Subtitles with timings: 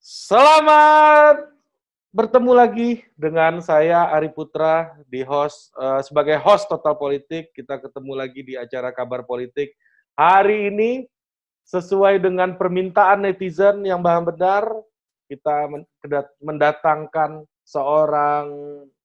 [0.00, 1.52] Selamat
[2.08, 7.52] bertemu lagi dengan saya Ari Putra di host uh, sebagai host Total Politik.
[7.52, 9.76] Kita ketemu lagi di acara Kabar Politik.
[10.16, 11.04] Hari ini
[11.68, 14.72] sesuai dengan permintaan netizen yang bahan benar,
[15.28, 15.68] kita
[16.40, 18.48] mendatangkan seorang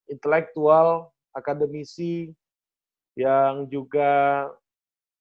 [0.08, 2.32] intelektual, akademisi
[3.20, 4.48] yang juga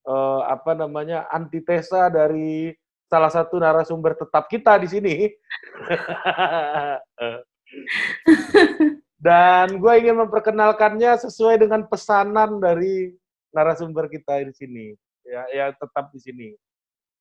[0.06, 2.78] uh, apa namanya antitesa dari
[3.08, 5.14] salah satu narasumber tetap kita di sini.
[9.24, 13.16] Dan gue ingin memperkenalkannya sesuai dengan pesanan dari
[13.56, 14.86] narasumber kita di sini.
[15.24, 16.48] Ya, ya tetap di sini.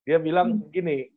[0.04, 0.68] Dia bilang hmm.
[0.68, 1.08] gini,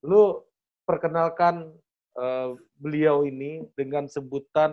[0.00, 0.40] lu
[0.88, 1.68] perkenalkan
[2.16, 4.72] uh, beliau ini dengan sebutan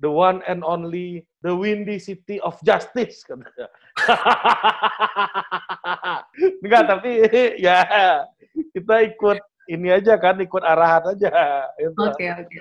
[0.00, 3.68] the one and only the windy city of justice katanya.
[6.64, 7.10] Enggak, tapi
[7.66, 7.80] ya
[8.76, 11.32] kita ikut ini aja kan, ikut arahan aja.
[11.80, 11.96] Gitu.
[11.96, 12.56] Oke, oke.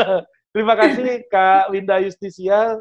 [0.56, 2.80] Terima kasih Kak Winda Justisia.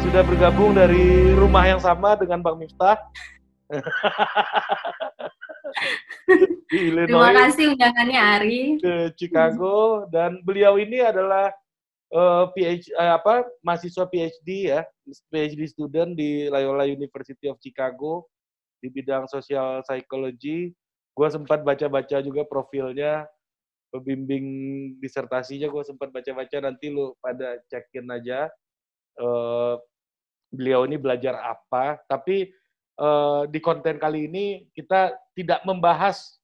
[0.00, 2.98] Sudah bergabung dari rumah yang sama dengan Bang Miftah.
[6.70, 7.06] Di Illinois.
[7.06, 8.62] Terima kasih undangannya Ari.
[8.82, 11.54] Ke Chicago dan beliau ini adalah
[12.14, 14.82] uh, eh, PhD uh, eh, apa mahasiswa PhD ya,
[15.30, 18.26] PhD student di Loyola University of Chicago
[18.82, 20.74] di bidang sosial psikologi.
[21.10, 23.26] Gue sempat baca-baca juga profilnya,
[23.92, 24.46] pembimbing
[25.02, 28.46] disertasinya gue sempat baca-baca nanti lu pada cekin aja
[29.18, 29.74] uh,
[30.50, 31.98] beliau ini belajar apa.
[32.06, 32.50] Tapi
[33.00, 36.36] uh, di konten kali ini kita tidak membahas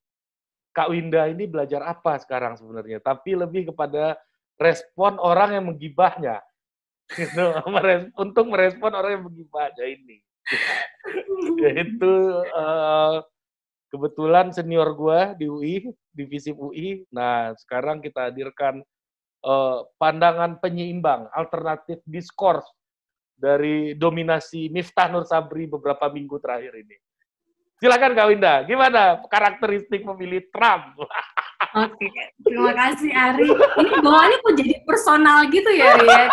[0.72, 4.20] Kak Winda ini belajar apa sekarang sebenarnya, tapi lebih kepada
[4.60, 6.40] respon orang yang menggibahnya.
[7.16, 7.44] Gitu,
[8.18, 10.20] untuk merespon orang yang menggibahnya ini.
[11.64, 12.12] Yaitu
[12.52, 13.24] uh,
[13.88, 15.76] kebetulan senior gue di UI,
[16.12, 17.08] divisi UI.
[17.08, 18.84] Nah, sekarang kita hadirkan
[19.48, 22.68] uh, pandangan penyeimbang, alternatif diskurs
[23.36, 26.96] dari dominasi Miftah Nur Sabri beberapa minggu terakhir ini.
[27.76, 30.96] Silakan Kak Winda, gimana karakteristik memilih Trump?
[31.76, 32.08] Oke,
[32.40, 33.52] terima kasih Ari.
[33.52, 36.24] Ini bawaannya kok jadi personal gitu ya, ya?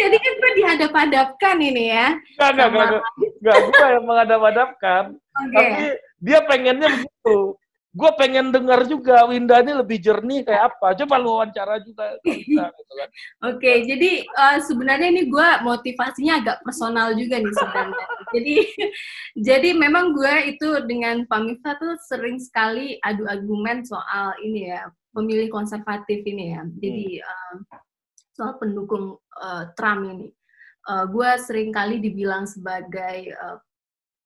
[0.00, 2.16] jadi kan gue dihadap-hadapkan ini ya.
[2.16, 3.02] Enggak, enggak, enggak.
[3.20, 5.02] Enggak, gue yang menghadap-hadapkan.
[5.20, 5.52] Okay.
[5.52, 5.84] Tapi
[6.24, 7.36] dia pengennya begitu
[7.98, 10.94] gue pengen dengar juga Winda ini lebih jernih kayak apa.
[11.02, 12.14] Coba lu wawancara juga.
[12.22, 13.10] gitu kan.
[13.50, 18.06] Oke, okay, jadi uh, sebenarnya ini gue motivasinya agak personal juga nih sebenarnya.
[18.30, 18.56] jadi,
[19.50, 24.86] jadi memang gue itu dengan Pak Miftah tuh sering sekali adu argumen soal ini ya,
[25.10, 26.62] pemilih konservatif ini ya.
[26.78, 27.54] Jadi uh,
[28.38, 30.30] soal pendukung uh, Trump ini.
[30.88, 33.60] Uh, gue sering kali dibilang sebagai uh,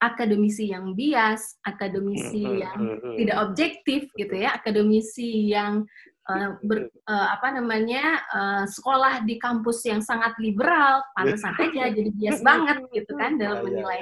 [0.03, 5.87] akademisi yang bias, akademisi hmm, hmm, yang hmm, tidak objektif gitu ya, akademisi yang
[6.27, 12.11] uh, ber, uh, apa namanya uh, sekolah di kampus yang sangat liberal, pantesan aja jadi
[12.11, 14.01] bias banget gitu kan dalam iya, iya, menilai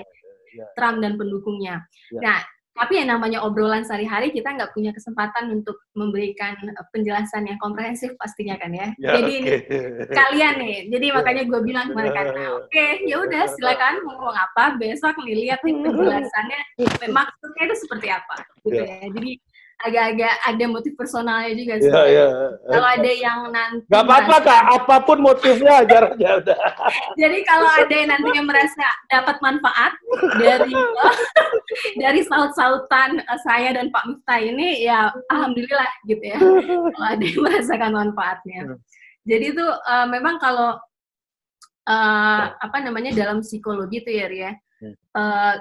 [0.57, 1.85] iya, Trump dan pendukungnya.
[2.17, 7.59] Nah, tapi yang namanya obrolan sehari-hari kita nggak punya kesempatan untuk memberikan eh, penjelasan yang
[7.59, 8.87] komprehensif pastinya kan ya.
[8.95, 9.59] ya jadi okay.
[10.07, 11.13] kalian nih, jadi ya.
[11.19, 15.15] makanya gue bilang kemarin kan, nah, oke okay, ya udah silakan mau ngomong apa, besok
[15.27, 16.59] nih lihat nih penjelasannya
[17.11, 18.97] maksudnya itu seperti apa gitu ya.
[19.03, 19.07] ya.
[19.11, 19.31] Jadi
[19.85, 21.89] agak-agak ada motif personalnya juga sih.
[21.89, 22.29] Yeah, yeah.
[22.69, 26.59] Kalau ada yang nanti Gak apa-apa kak, apa pun motifnya aja ya udah.
[27.21, 29.93] Jadi kalau ada yang nantinya merasa dapat manfaat
[30.37, 30.73] dari
[32.01, 36.37] dari saut-sautan saya dan Pak Miftah ini, ya alhamdulillah gitu ya.
[36.93, 38.59] Kalau ada yang merasakan manfaatnya.
[38.65, 38.77] Hmm.
[39.21, 40.77] Jadi itu uh, memang kalau
[41.85, 44.51] uh, apa namanya dalam psikologi itu ya Ria,
[45.13, 45.55] uh,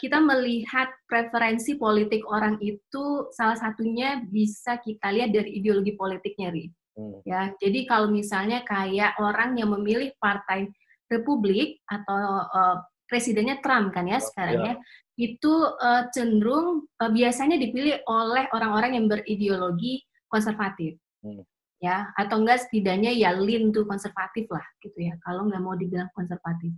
[0.00, 6.66] kita melihat preferensi politik orang itu salah satunya bisa kita lihat dari ideologi politiknya, Ri.
[6.96, 7.20] Hmm.
[7.28, 10.72] Ya, jadi kalau misalnya kayak orang yang memilih partai
[11.10, 12.76] Republik atau uh,
[13.10, 14.74] presidennya Trump kan ya sekarang ya, ya
[15.20, 15.52] itu
[15.82, 20.00] uh, cenderung uh, biasanya dipilih oleh orang-orang yang berideologi
[20.32, 20.96] konservatif.
[21.20, 21.44] Hmm.
[21.80, 25.16] Ya, atau enggak setidaknya ya lean to konservatif lah gitu ya.
[25.24, 26.76] Kalau nggak mau dibilang konservatif.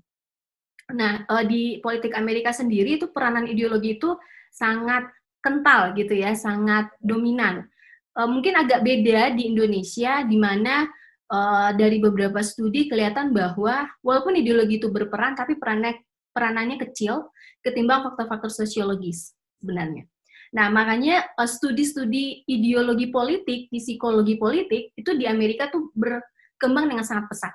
[0.92, 4.14] Nah, uh, di politik Amerika sendiri itu peranan ideologi itu
[4.52, 5.08] sangat
[5.42, 7.66] kental gitu ya, sangat dominan.
[8.12, 10.86] Uh, mungkin agak beda di Indonesia, di mana
[11.32, 15.98] uh, dari beberapa studi kelihatan bahwa walaupun ideologi itu berperan, tapi perannya
[16.32, 17.28] peranannya kecil
[17.60, 20.08] ketimbang faktor-faktor sosiologis sebenarnya.
[20.52, 27.24] Nah, makanya studi-studi ideologi politik di psikologi politik itu di Amerika tuh berkembang dengan sangat
[27.32, 27.54] pesat.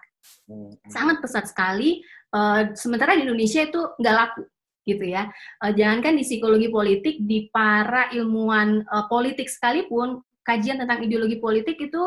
[0.50, 0.74] Hmm.
[0.90, 2.02] Sangat pesat sekali
[2.34, 4.44] Uh, sementara di Indonesia itu nggak laku
[4.88, 5.32] gitu ya.
[5.64, 11.76] Uh, jangankan di psikologi politik, di para ilmuwan uh, politik sekalipun, kajian tentang ideologi politik
[11.80, 12.02] itu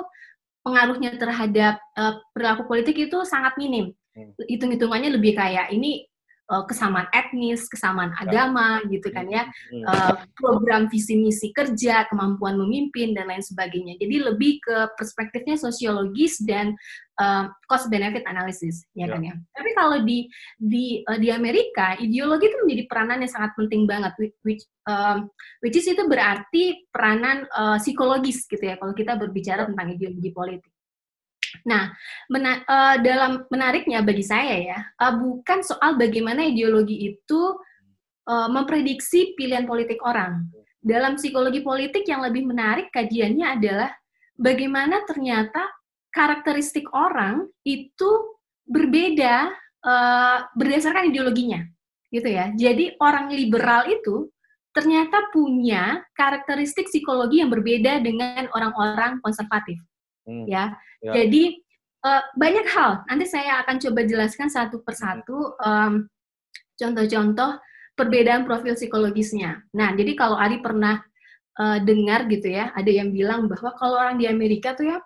[0.60, 3.92] pengaruhnya terhadap uh, perilaku politik itu sangat minim.
[4.16, 4.34] Hmm.
[4.44, 6.09] Hitung-hitungannya lebih kayak ini
[6.50, 8.26] uh, kesamaan etnis, kesamaan ya.
[8.26, 9.46] agama gitu kan ya,
[9.86, 13.96] uh, program visi misi kerja, kemampuan memimpin dan lain sebagainya.
[14.02, 16.74] Jadi lebih ke perspektifnya sosiologis dan
[17.22, 19.34] uh, cost benefit analysis ya, ya kan ya.
[19.54, 20.26] Tapi kalau di
[20.58, 24.12] di uh, di Amerika ideologi itu menjadi peranan yang sangat penting banget
[24.42, 24.66] which
[25.62, 29.68] which is itu berarti peranan uh, psikologis gitu ya kalau kita berbicara ya.
[29.70, 30.72] tentang ideologi politik.
[31.66, 31.90] Nah,
[32.30, 37.40] mena uh, dalam menariknya bagi saya ya, uh, bukan soal bagaimana ideologi itu
[38.30, 40.46] uh, memprediksi pilihan politik orang.
[40.80, 43.90] Dalam psikologi politik yang lebih menarik kajiannya adalah
[44.38, 45.68] bagaimana ternyata
[46.08, 48.10] karakteristik orang itu
[48.64, 49.52] berbeda
[49.84, 51.66] uh, berdasarkan ideologinya,
[52.08, 52.48] gitu ya.
[52.56, 54.30] Jadi orang liberal itu
[54.70, 59.82] ternyata punya karakteristik psikologi yang berbeda dengan orang-orang konservatif
[60.28, 60.44] Hmm.
[60.46, 60.76] Ya.
[61.00, 61.12] ya.
[61.16, 61.60] Jadi
[62.04, 63.04] uh, banyak hal.
[63.08, 66.06] Nanti saya akan coba jelaskan satu persatu um,
[66.76, 67.60] contoh-contoh
[67.96, 69.60] perbedaan profil psikologisnya.
[69.76, 71.00] Nah, jadi kalau Ari pernah
[71.60, 74.98] uh, dengar gitu ya, ada yang bilang bahwa kalau orang di Amerika tuh ya,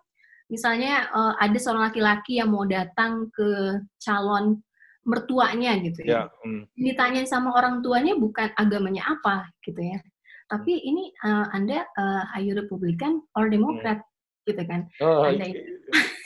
[0.46, 4.62] misalnya uh, ada seorang laki-laki yang mau datang ke calon
[5.05, 6.31] mertuanya gitu ya.
[6.31, 6.62] ya mm.
[6.78, 9.99] Ditanya sama orang tuanya bukan agamanya apa gitu ya.
[10.46, 13.99] Tapi ini uh, Anda uh, are Republikan or Demokrat?
[13.99, 14.13] Hmm
[14.44, 14.81] gitu kan.
[15.00, 15.61] Oh, anda itu,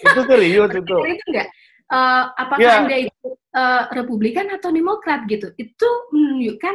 [0.02, 0.96] itu serius itu.
[1.06, 1.48] itu enggak.
[1.88, 2.84] Uh, apakah yeah.
[2.84, 3.26] Anda itu
[3.56, 5.48] uh, Republikan atau Demokrat gitu?
[5.56, 6.74] Itu menunjukkan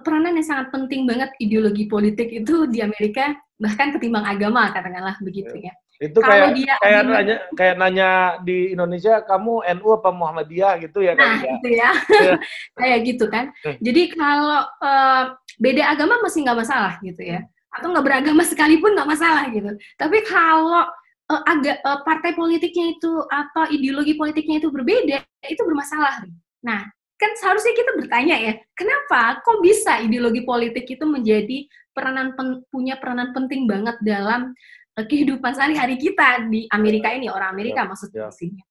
[0.00, 5.52] peranan yang sangat penting banget ideologi politik itu di Amerika bahkan ketimbang agama katakanlah begitu
[5.60, 5.72] ya.
[5.96, 8.10] Itu Kalau kayak dia kayak nanya kayak nanya
[8.44, 11.52] di Indonesia kamu NU apa Muhammadiyah gitu ya Nah, ya?
[11.56, 11.90] itu ya.
[11.92, 12.34] Iya.
[12.80, 13.44] kayak gitu kan.
[13.64, 13.76] Hmm.
[13.80, 15.22] Jadi kalau uh,
[15.56, 17.44] beda agama masih nggak masalah gitu ya
[17.76, 19.70] atau nggak beragama sekalipun nggak masalah gitu.
[20.00, 20.88] Tapi kalau
[21.30, 26.24] uh, agak uh, partai politiknya itu atau ideologi politiknya itu berbeda, itu bermasalah.
[26.64, 26.88] Nah,
[27.20, 32.96] kan seharusnya kita bertanya ya, kenapa kok bisa ideologi politik itu menjadi peranan pen, punya
[33.00, 34.56] peranan penting banget dalam
[34.96, 38.28] uh, kehidupan sehari-hari kita di Amerika ini, orang Amerika ya, maksudnya.
[38.32, 38.64] Ya.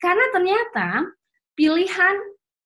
[0.00, 0.88] Karena ternyata
[1.56, 2.16] pilihan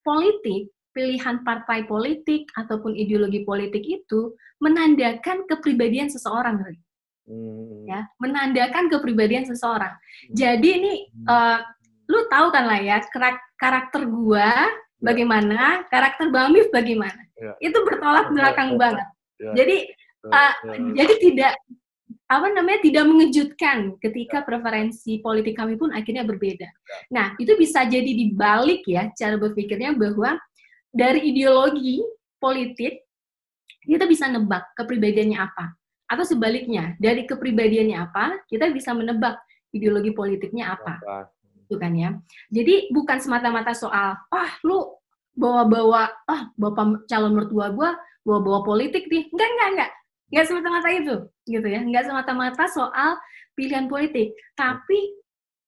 [0.06, 4.32] politik pilihan partai politik ataupun ideologi politik itu
[4.62, 6.62] menandakan kepribadian seseorang,
[7.26, 7.84] hmm.
[7.90, 9.92] ya, menandakan kepribadian seseorang.
[9.92, 10.32] Hmm.
[10.32, 10.92] Jadi ini
[11.26, 11.60] uh,
[12.06, 13.02] lu tahu kan lah ya
[13.58, 14.70] karakter gua ya.
[15.02, 17.20] bagaimana, karakter Bang Mif bagaimana.
[17.34, 17.58] Ya.
[17.58, 18.78] Itu bertolak belakang ya.
[18.78, 19.08] banget.
[19.42, 19.52] Ya.
[19.58, 19.76] Jadi
[20.30, 21.02] uh, ya.
[21.02, 21.52] jadi tidak
[22.24, 24.46] apa namanya tidak mengejutkan ketika ya.
[24.48, 26.68] preferensi politik kami pun akhirnya berbeda.
[26.70, 26.96] Ya.
[27.12, 30.40] Nah, itu bisa jadi dibalik ya cara berpikirnya bahwa
[30.94, 31.98] dari ideologi
[32.38, 33.02] politik
[33.82, 35.74] kita bisa nebak kepribadiannya apa.
[36.06, 39.42] Atau sebaliknya dari kepribadiannya apa kita bisa menebak
[39.74, 41.26] ideologi politiknya apa.
[41.66, 42.14] Itu kan ya.
[42.54, 44.94] Jadi bukan semata-mata soal ah lu
[45.34, 49.26] bawa-bawa ah bapak calon mertua gua bawa-bawa politik nih.
[49.34, 49.90] Enggak enggak enggak
[50.30, 51.14] enggak semata-mata itu
[51.50, 51.80] gitu ya.
[51.82, 53.18] Enggak semata-mata soal
[53.58, 54.30] pilihan politik.
[54.54, 55.18] Tapi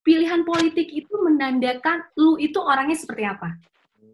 [0.06, 3.58] pilihan politik itu menandakan lu itu orangnya seperti apa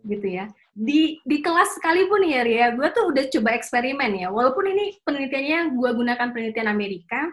[0.09, 4.29] gitu ya di di kelas sekalipun ya Ria, gue tuh udah coba eksperimen ya.
[4.33, 7.29] Walaupun ini penelitiannya gue gunakan penelitian Amerika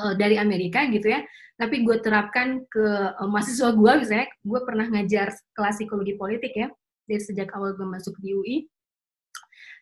[0.00, 1.20] uh, dari Amerika gitu ya,
[1.60, 2.86] tapi gue terapkan ke
[3.20, 6.72] uh, mahasiswa gue misalnya, gue pernah ngajar kelas psikologi politik ya
[7.04, 8.56] dari sejak awal gue masuk di UI.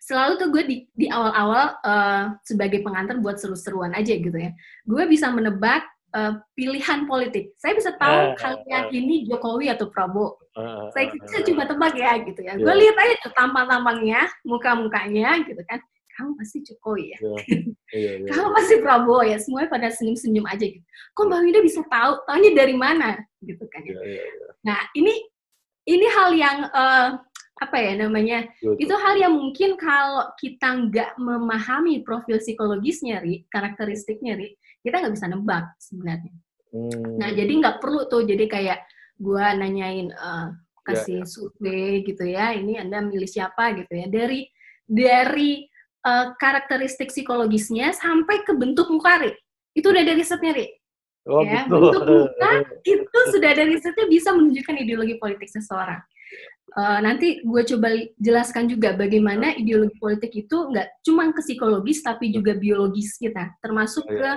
[0.03, 0.63] Selalu tuh gue
[0.95, 4.55] di, awal-awal uh, sebagai pengantar buat seru-seruan aja gitu ya.
[4.87, 5.83] Gue bisa menebak
[6.17, 7.53] uh, pilihan politik.
[7.61, 10.41] Saya bisa tahu uh, kalian uh, ini Jokowi atau Prabowo.
[10.57, 12.57] Uh, saya, uh, coba tebak ya gitu ya.
[12.57, 12.65] Yeah.
[12.65, 15.79] Gue lihat aja tuh tampang-tampangnya, muka-mukanya gitu kan.
[16.17, 17.19] Kamu pasti Jokowi ya.
[17.21, 17.41] Yeah.
[17.93, 18.33] Yeah, yeah.
[18.33, 19.37] Kamu pasti Prabowo ya.
[19.37, 20.87] Semuanya pada senyum-senyum aja gitu.
[21.13, 22.25] Kok Mbak Wida bisa tahu?
[22.25, 23.21] Tahunya dari mana?
[23.45, 23.85] Gitu kan.
[23.85, 24.53] Yeah, yeah, yeah.
[24.65, 25.13] Nah ini
[25.87, 27.21] ini hal yang uh,
[27.57, 28.77] apa ya namanya Betul.
[28.85, 35.15] itu hal yang mungkin kalau kita nggak memahami profil psikologisnya ri karakteristiknya ri kita nggak
[35.19, 36.35] bisa nebak sebenarnya.
[36.71, 37.19] Hmm.
[37.19, 38.79] Nah jadi nggak perlu tuh jadi kayak
[39.19, 40.55] gua nanyain uh,
[40.87, 41.31] kasih yeah, yeah.
[41.31, 44.47] survei gitu ya, ini anda milih siapa gitu ya dari
[44.87, 45.67] dari
[46.07, 49.35] uh, karakteristik psikologisnya sampai ke bentuk muka ri
[49.75, 50.67] itu udah dari risetnya ri.
[51.27, 52.51] Oh, ya, bentuk muka
[52.95, 55.99] itu sudah dari risetnya bisa menunjukkan ideologi politik seseorang.
[56.77, 57.89] Uh, nanti gue coba
[58.21, 64.05] jelaskan juga bagaimana ideologi politik itu nggak cuma ke psikologis tapi juga biologis kita, termasuk
[64.07, 64.21] oh, iya.
[64.21, 64.31] ke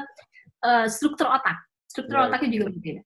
[0.63, 1.57] uh, struktur otak.
[1.89, 2.29] Struktur ya.
[2.29, 3.01] otaknya juga berbeda.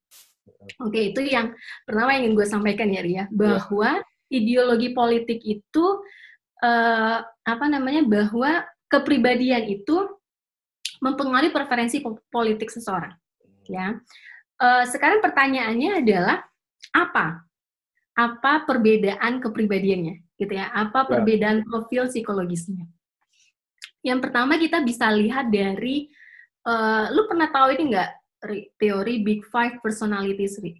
[0.79, 4.03] Oke, okay, itu yang pertama yang ingin gue sampaikan ya Ria, bahwa ya.
[4.31, 5.86] ideologi politik itu
[6.63, 10.07] uh, apa namanya bahwa kepribadian itu
[11.03, 12.00] mempengaruhi preferensi
[12.31, 13.12] politik seseorang.
[13.67, 14.00] Ya,
[14.60, 16.43] uh, sekarang pertanyaannya adalah
[16.95, 17.43] apa?
[18.13, 20.72] Apa perbedaan kepribadiannya, gitu ya?
[20.72, 21.17] Apa ya.
[21.17, 22.88] perbedaan profil psikologisnya?
[24.03, 26.12] Yang pertama kita bisa lihat dari,
[26.67, 28.10] uh, lu pernah tahu ini nggak
[28.79, 30.75] teori Big Five Personalities, Ri?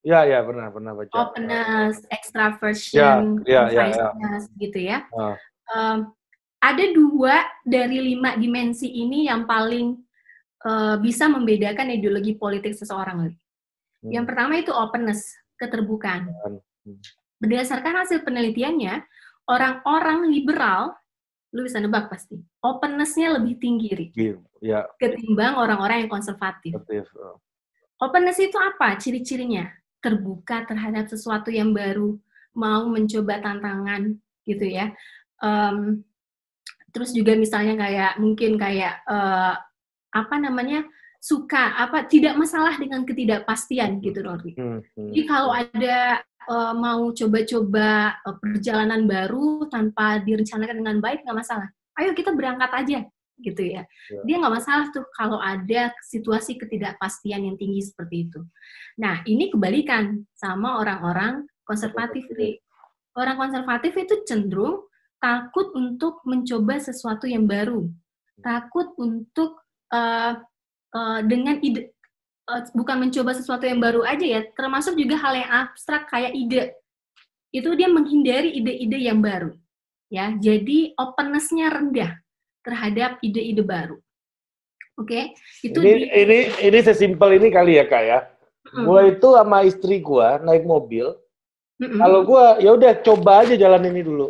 [0.00, 1.12] Ya, ya pernah pernah baca.
[1.12, 4.32] Openness, extraversion, ya, ya, ya, ya.
[4.56, 5.04] gitu ya.
[5.12, 5.36] Uh.
[5.70, 5.98] Um,
[6.60, 9.96] ada dua dari lima dimensi ini yang paling
[10.64, 13.28] uh, bisa membedakan ideologi politik seseorang.
[13.28, 14.08] Hmm.
[14.08, 15.20] Yang pertama itu openness,
[15.60, 16.32] keterbukaan.
[16.32, 16.60] Hmm.
[17.40, 19.04] Berdasarkan hasil penelitiannya,
[19.48, 20.96] orang-orang liberal,
[21.50, 24.12] lu bisa nebak pasti, openness-nya lebih tinggi, Rik,
[24.62, 24.86] ya.
[25.02, 26.78] ketimbang orang-orang yang konservatif.
[27.18, 27.42] Oh.
[28.00, 29.66] Openness itu apa ciri-cirinya?
[30.00, 32.16] terbuka terhadap sesuatu yang baru,
[32.56, 34.16] mau mencoba tantangan
[34.48, 34.90] gitu ya.
[35.40, 36.02] Um,
[36.90, 39.54] terus juga misalnya kayak mungkin kayak uh,
[40.10, 40.82] apa namanya
[41.20, 44.56] suka apa tidak masalah dengan ketidakpastian gitu Rory.
[44.56, 45.12] Hmm, hmm.
[45.12, 51.70] Jadi kalau ada uh, mau coba-coba uh, perjalanan baru tanpa direncanakan dengan baik nggak masalah.
[51.94, 52.98] Ayo kita berangkat aja
[53.40, 53.82] gitu ya.
[53.86, 54.20] ya.
[54.26, 58.40] Dia nggak masalah tuh kalau ada situasi ketidakpastian yang tinggi seperti itu.
[59.00, 62.28] Nah, ini kebalikan sama orang-orang konservatif.
[62.36, 62.60] Nih.
[63.16, 64.86] Orang konservatif itu cenderung
[65.20, 67.88] takut untuk mencoba sesuatu yang baru,
[68.40, 69.60] takut untuk
[69.92, 70.40] uh,
[70.96, 71.92] uh, dengan ide,
[72.50, 76.74] uh, bukan mencoba sesuatu yang baru aja ya, termasuk juga hal yang abstrak kayak ide.
[77.54, 79.54] Itu dia menghindari ide-ide yang baru,
[80.10, 80.34] ya.
[80.38, 82.18] Jadi openness-nya rendah
[82.66, 83.98] terhadap ide-ide baru.
[84.98, 85.24] Oke, okay?
[85.64, 86.06] itu ini, di...
[86.12, 88.18] ini ini sesimpel ini kali ya kak ya.
[88.76, 88.84] Mm.
[88.84, 91.16] Gua itu sama istri gua naik mobil.
[91.80, 91.98] Mm -mm.
[92.04, 94.28] Kalau gua ya udah coba aja jalan ini dulu.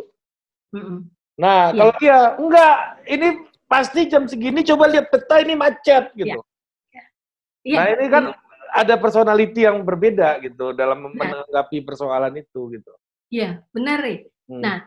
[0.71, 0.99] Mm -mm.
[1.41, 1.75] Nah, yeah.
[1.75, 2.75] kalau dia enggak,
[3.09, 3.27] ini
[3.65, 6.39] pasti jam segini coba lihat peta ini macet gitu.
[6.39, 6.50] Yeah.
[7.61, 7.79] Yeah.
[7.81, 8.81] Nah, ini kan yeah.
[8.85, 11.13] ada personality yang berbeda gitu dalam yeah.
[11.17, 12.93] menanggapi persoalan itu gitu.
[13.31, 14.27] Iya, benar, Rik.
[14.51, 14.59] Hmm.
[14.59, 14.77] Nah,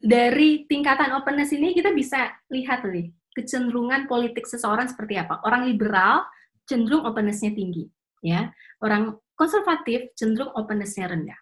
[0.00, 5.44] dari tingkatan openness ini kita bisa lihat nih kecenderungan politik seseorang seperti apa.
[5.44, 6.24] Orang liberal
[6.64, 7.84] cenderung openness-nya tinggi,
[8.24, 8.48] ya.
[8.80, 11.38] Orang konservatif cenderung openness-nya rendah.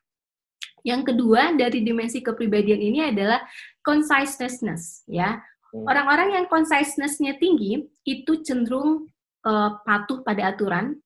[0.82, 3.44] Yang kedua dari dimensi kepribadian ini adalah
[3.84, 5.38] conciseness, ya.
[5.68, 5.84] Hmm.
[5.84, 9.06] Orang-orang yang conciseness-nya tinggi itu cenderung
[9.48, 11.00] uh, patuh pada aturan,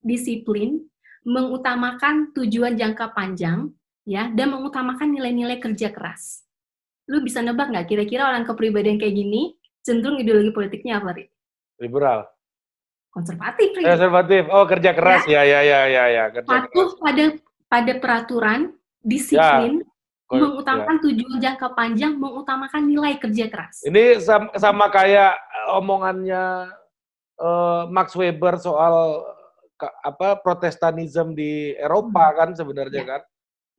[0.00, 0.80] disiplin,
[1.28, 3.68] mengutamakan tujuan jangka panjang,
[4.08, 6.42] ya, dan mengutamakan nilai-nilai kerja keras
[7.10, 11.26] lu bisa nebak nggak kira-kira orang kepribadian kayak gini cenderung ideologi politiknya apa, Ri?
[11.82, 12.24] Liberal.
[13.10, 13.82] Konservatif, Ri.
[13.84, 14.42] Konservatif.
[14.48, 16.24] Oh, kerja keras ya, ya, ya, ya, ya.
[16.30, 17.02] Kerja Patuh keras.
[17.02, 17.24] pada
[17.66, 18.60] pada peraturan,
[19.02, 20.38] disiplin, ya.
[20.38, 21.02] mengutamakan ya.
[21.10, 23.82] tujuan jangka panjang, mengutamakan nilai kerja keras.
[23.84, 25.36] Ini sama, sama kayak
[25.74, 26.70] omongannya
[27.42, 29.26] uh, Max Weber soal
[29.82, 32.36] apa protestanisme di Eropa hmm.
[32.38, 33.08] kan sebenarnya ya.
[33.10, 33.22] kan.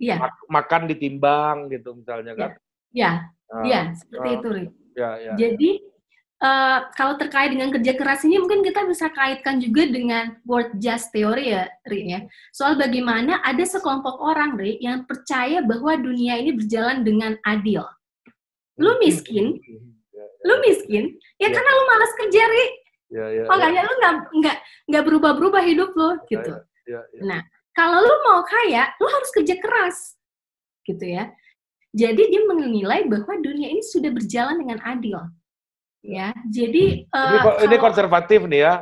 [0.03, 0.15] Iya.
[0.51, 2.51] Makan ditimbang gitu misalnya kan.
[2.91, 4.48] Ya, uh, ya seperti uh, itu.
[4.93, 5.82] Ya, ya, Jadi
[6.43, 11.10] uh, kalau terkait dengan kerja keras ini mungkin kita bisa kaitkan juga dengan word just
[11.15, 12.20] theory ya, Rik ya.
[12.53, 17.88] Soal bagaimana ada sekelompok orang, Rik, yang percaya bahwa dunia ini berjalan dengan adil.
[18.77, 19.01] Lu hmm.
[19.01, 19.79] miskin, ya,
[20.13, 20.25] ya.
[20.46, 21.03] lu miskin,
[21.41, 22.43] ya, ya karena lu malas kerja,
[23.13, 23.22] Rik.
[23.22, 23.86] Ya, ya, Makanya ya.
[23.86, 24.58] lu nggak nggak
[24.89, 26.51] nggak berubah-berubah hidup lo, ya, gitu.
[26.89, 27.22] Ya, ya, ya.
[27.22, 27.41] Nah,
[27.77, 30.17] kalau lu mau kaya, lu harus kerja keras,
[30.82, 31.29] gitu ya.
[31.93, 35.22] Jadi dia menilai bahwa dunia ini sudah berjalan dengan adil.
[36.01, 38.74] Ya, jadi ini, uh, ini konservatif nih ya.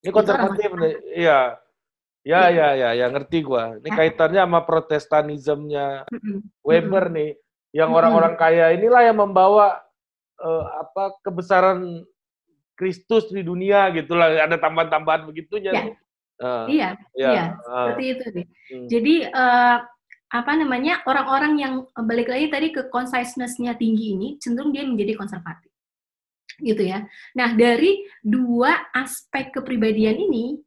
[0.00, 0.94] Ini konservatif nih.
[1.12, 1.40] Iya.
[2.22, 3.76] Ya, ya, ya, ya, ya, ngerti gua.
[3.82, 6.06] Ini kaitannya sama protestanismenya
[6.62, 7.34] Weber nih,
[7.74, 9.82] yang orang-orang kaya inilah yang membawa
[10.38, 12.06] uh, apa kebesaran
[12.74, 14.32] Kristus di dunia gitulah.
[14.42, 15.72] Ada tambahan-tambahan begitunya.
[15.72, 15.84] Ya.
[16.42, 18.46] Uh, iya, ya, iya, uh, seperti itu nih.
[18.50, 18.86] Hmm.
[18.90, 19.78] Jadi uh,
[20.32, 25.70] apa namanya orang-orang yang balik lagi tadi ke conciseness-nya tinggi ini cenderung dia menjadi konservatif
[26.58, 27.06] gitu ya.
[27.38, 30.58] Nah dari dua aspek kepribadian ini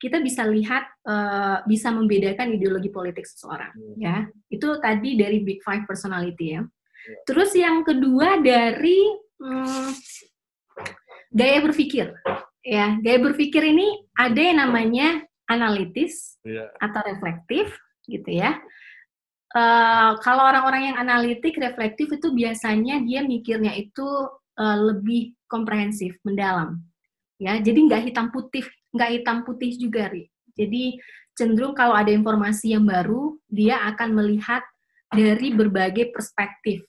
[0.00, 3.96] kita bisa lihat uh, bisa membedakan ideologi politik seseorang hmm.
[4.00, 4.26] ya.
[4.48, 6.64] Itu tadi dari Big Five personality ya.
[6.64, 7.16] ya.
[7.28, 9.04] Terus yang kedua dari
[9.36, 9.90] hmm,
[11.30, 12.12] gaya berpikir
[12.62, 12.98] ya.
[13.00, 16.70] Gaya berpikir ini ada yang namanya analitis ya.
[16.78, 17.74] atau reflektif
[18.06, 18.58] gitu ya
[19.54, 24.06] uh, kalau orang-orang yang analitik, reflektif itu biasanya dia mikirnya itu
[24.58, 26.78] uh, lebih komprehensif, mendalam.
[27.40, 30.28] Ya, jadi nggak hitam putih, nggak hitam putih juga, Ri.
[30.54, 31.00] Jadi
[31.32, 34.60] cenderung kalau ada informasi yang baru, dia akan melihat
[35.10, 36.84] dari berbagai perspektif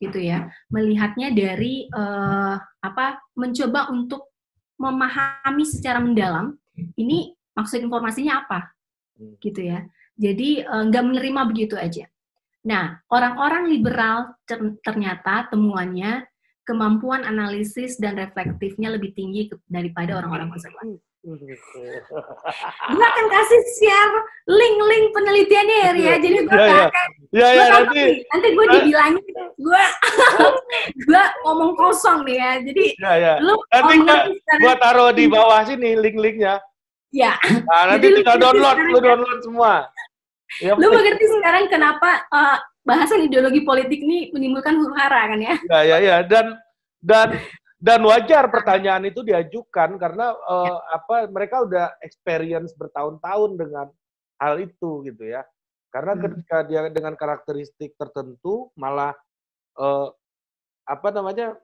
[0.00, 0.48] gitu ya.
[0.72, 4.32] Melihatnya dari uh, apa mencoba untuk
[4.80, 6.56] memahami secara mendalam
[6.96, 8.72] ini maksud informasinya apa?
[9.20, 9.36] Hmm.
[9.36, 9.84] gitu ya.
[10.16, 12.08] Jadi uh, nggak menerima begitu aja.
[12.64, 14.32] Nah orang-orang liberal
[14.80, 16.24] ternyata temuannya
[16.64, 21.04] kemampuan analisis dan reflektifnya lebih tinggi daripada orang-orang konservatif
[22.96, 24.14] gue akan kasih share
[24.48, 26.14] link-link penelitiannya ya Ria.
[26.16, 26.84] Jadi gue ya, ya.
[26.88, 29.24] akan ya, ya, nanti nanti gue dibilangin
[29.60, 29.82] gue
[31.08, 32.50] gue ngomong kosong nih ya.
[32.64, 33.34] Jadi ya, ya.
[33.44, 36.56] lu nanti gue taruh di bawah sini link-linknya.
[37.12, 37.36] Ya.
[37.68, 39.74] Nah, nanti Jadi, tinggal download, lu download semua.
[40.58, 45.54] Ya, lu mengerti sekarang kenapa uh, bahasan ideologi politik ini menimbulkan huru hara kan ya?
[45.68, 46.16] Ya, ya, ya.
[46.26, 46.58] Dan
[47.04, 47.38] dan
[47.80, 53.86] dan wajar pertanyaan itu diajukan karena uh, apa mereka udah experience bertahun-tahun dengan
[54.36, 55.40] hal itu gitu ya
[55.88, 56.22] karena hmm.
[56.28, 59.16] ketika dia dengan karakteristik tertentu malah
[59.80, 60.12] uh,
[60.84, 61.56] apa namanya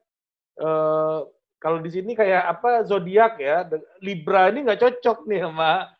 [0.56, 1.28] uh,
[1.61, 3.68] kalau di sini kayak apa zodiak ya
[4.00, 5.92] Libra ini nggak cocok nih sama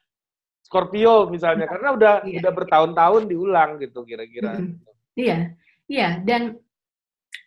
[0.67, 2.43] Scorpio misalnya karena udah iya.
[2.43, 4.59] udah bertahun-tahun diulang gitu kira-kira.
[5.17, 5.57] Iya,
[5.89, 6.61] iya dan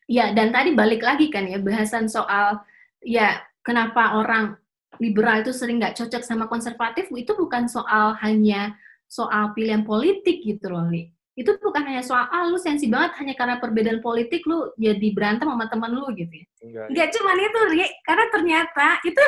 [0.10, 2.58] Ya, dan tadi balik lagi kan ya bahasan soal
[3.06, 4.58] ya kenapa orang
[4.98, 8.74] liberal itu sering nggak cocok sama konservatif itu bukan soal hanya
[9.06, 11.14] soal pilihan politik gitu loh, Li.
[11.38, 15.46] Itu bukan hanya soal ah lu sensi banget hanya karena perbedaan politik lu jadi berantem
[15.46, 16.46] sama teman lu gitu ya.
[16.66, 19.24] Enggak, Nggak cuma itu, Li, karena ternyata itu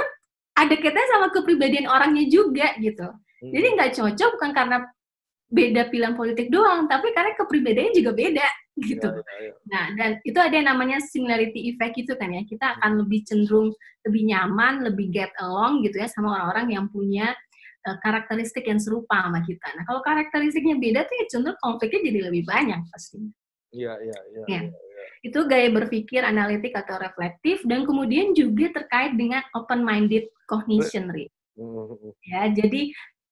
[0.58, 3.08] ada kaitannya sama kepribadian orangnya juga gitu.
[3.08, 3.52] Hmm.
[3.54, 4.78] Jadi nggak cocok bukan karena
[5.52, 8.48] beda pilihan politik doang, tapi karena kepribadiannya juga beda
[8.80, 9.10] gitu.
[9.12, 9.54] Ya, ya, ya.
[9.68, 12.42] Nah, dan itu ada yang namanya similarity effect gitu kan ya.
[12.48, 13.76] Kita akan lebih cenderung
[14.08, 17.36] lebih nyaman, lebih get along gitu ya sama orang-orang yang punya
[17.86, 19.68] uh, karakteristik yang serupa sama kita.
[19.76, 23.20] Nah, kalau karakteristiknya beda tuh ya cenderung konfliknya jadi lebih banyak pasti.
[23.72, 24.44] Iya, iya, iya.
[24.48, 24.48] Ya.
[24.48, 25.06] Ya, ya.
[25.22, 31.28] Itu gaya berpikir analitik atau reflektif dan kemudian juga terkait dengan open minded cognition, Ri.
[32.26, 32.90] Ya, jadi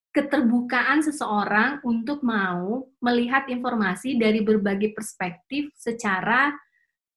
[0.10, 6.50] keterbukaan seseorang untuk mau melihat informasi dari berbagai perspektif secara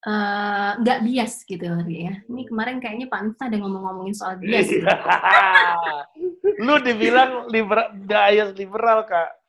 [0.05, 2.13] eh, nggak uh, bias gitu ya.
[2.29, 4.69] Ini kemarin kayaknya Pak Miftah ada ngomong-ngomongin soal bias.
[4.69, 4.85] Gitu.
[6.65, 9.43] Lu dibilang liberal, bias liberal kak.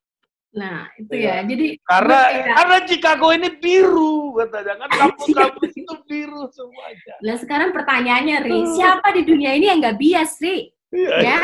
[0.55, 1.51] Nah itu ya, ya.
[1.51, 7.15] jadi karena kayak, karena Chicago ini biru katanya kan kampus-kampus itu biru semuanya.
[7.27, 10.71] Nah sekarang pertanyaannya Ri, siapa di dunia ini yang nggak bias Ri?
[10.95, 11.39] Iya, ya,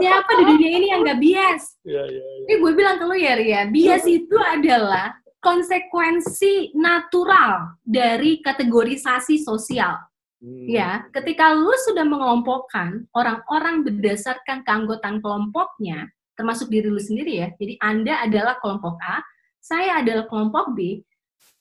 [0.00, 1.62] siapa di dunia ini yang nggak bias?
[1.86, 2.44] Iya, iya, iya.
[2.48, 9.94] Ini gue bilang ke lu ya, Ria, bias itu adalah konsekuensi natural dari kategorisasi sosial.
[10.42, 10.66] Hmm.
[10.66, 17.48] Ya, ketika lu sudah mengelompokkan orang-orang berdasarkan keanggotaan kelompoknya, termasuk diri lu sendiri ya.
[17.56, 19.22] Jadi Anda adalah kelompok A,
[19.62, 21.00] saya adalah kelompok B.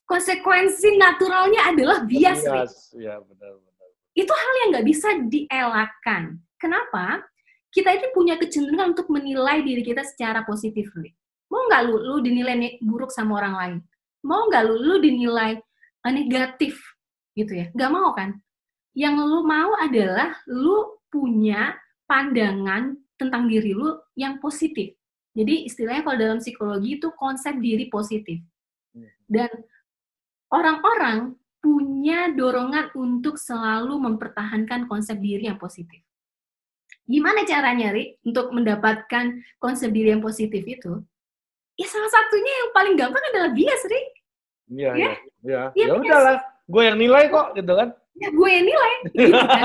[0.06, 2.46] Konsekuensi naturalnya adalah bias.
[2.46, 3.88] Bias, ya benar benar.
[4.14, 6.45] Itu hal yang nggak bisa dielakkan.
[6.58, 7.26] Kenapa?
[7.76, 10.88] kita itu punya kecenderungan untuk menilai diri kita secara positif.
[11.52, 13.76] Mau nggak lu, lu dinilai buruk sama orang lain?
[14.24, 15.60] Mau nggak lu, lu dinilai
[16.08, 16.80] uh, negatif
[17.36, 17.68] gitu ya?
[17.76, 18.40] Gak mau kan?
[18.96, 21.76] Yang lu mau adalah lu punya
[22.08, 24.96] pandangan tentang diri lu yang positif.
[25.36, 28.40] Jadi istilahnya kalau dalam psikologi itu konsep diri positif.
[28.96, 29.12] Hmm.
[29.28, 29.52] Dan
[30.48, 36.00] orang-orang punya dorongan untuk selalu mempertahankan konsep diri yang positif.
[37.06, 41.06] Gimana caranya, Ri, untuk mendapatkan konsep diri yang positif itu?
[41.78, 44.02] Ya salah satunya yang paling gampang adalah bias, Ri.
[44.74, 45.12] Iya, ya.
[45.46, 45.62] iya.
[45.78, 47.90] Ya, ya udahlah, gue yang nilai kok, gitu kan.
[48.16, 48.94] Ya, gue yang nilai.
[49.28, 49.64] Gitu kan.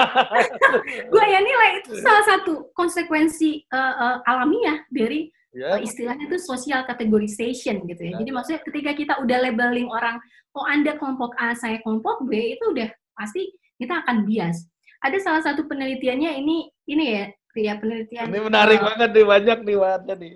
[1.15, 5.79] gue yang nilai itu salah satu konsekuensi uh, uh, alamiah dari ya.
[5.79, 8.19] uh, istilahnya itu social categorization gitu ya.
[8.19, 8.19] ya.
[8.19, 10.19] Jadi maksudnya ketika kita udah labeling orang,
[10.59, 14.67] oh Anda kelompok A, saya kelompok B, itu udah pasti kita akan bias
[15.01, 18.31] ada salah satu penelitiannya ini ini ya Ria penelitian.
[18.31, 20.33] Ini menarik uh, banget nih banyak nih wahatnya nih.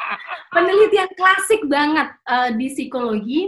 [0.54, 3.40] penelitian klasik banget uh, di psikologi.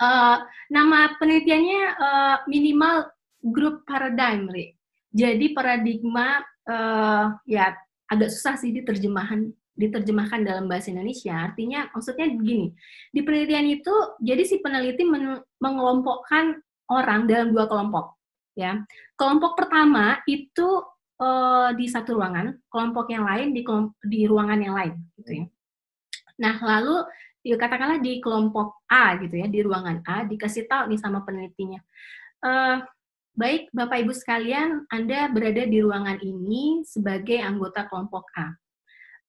[0.00, 0.40] Uh,
[0.72, 3.12] nama penelitiannya uh, minimal
[3.44, 4.72] group paradigm, Ri.
[5.12, 7.76] Jadi paradigma uh, ya
[8.08, 11.34] agak susah sih diterjemahan diterjemahkan dalam bahasa Indonesia.
[11.34, 12.72] Artinya maksudnya begini.
[13.12, 16.56] Di penelitian itu jadi si peneliti men mengelompokkan
[16.88, 18.16] orang dalam dua kelompok
[18.54, 18.82] ya.
[19.18, 20.82] Kelompok pertama itu
[21.20, 23.62] uh, di satu ruangan, kelompok yang lain di
[24.06, 25.46] di ruangan yang lain gitu ya.
[26.40, 27.06] Nah, lalu
[27.44, 31.78] ya katakanlah di kelompok A gitu ya, di ruangan A dikasih tahu nih sama penelitinya.
[32.42, 32.82] Uh,
[33.34, 38.54] baik Bapak Ibu sekalian, Anda berada di ruangan ini sebagai anggota kelompok A.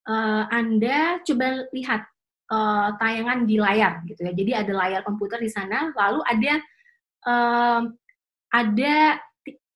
[0.06, 2.06] Uh, anda coba lihat
[2.54, 4.32] uh, tayangan di layar gitu ya.
[4.38, 6.52] Jadi ada layar komputer di sana, lalu ada
[7.26, 7.80] uh,
[8.56, 9.20] ada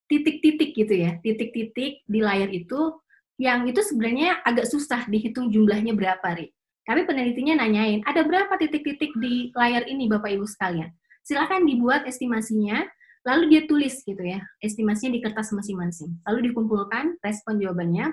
[0.09, 2.97] titik-titik gitu ya, titik-titik di layar itu
[3.37, 6.53] yang itu sebenarnya agak susah dihitung jumlahnya berapa, Ri.
[6.89, 10.91] Tapi penelitinya nanyain, ada berapa titik-titik di layar ini Bapak Ibu sekalian?
[11.23, 12.83] Silahkan dibuat estimasinya,
[13.23, 16.11] lalu dia tulis gitu ya, estimasinya di kertas masing-masing.
[16.27, 18.11] Lalu dikumpulkan respon jawabannya.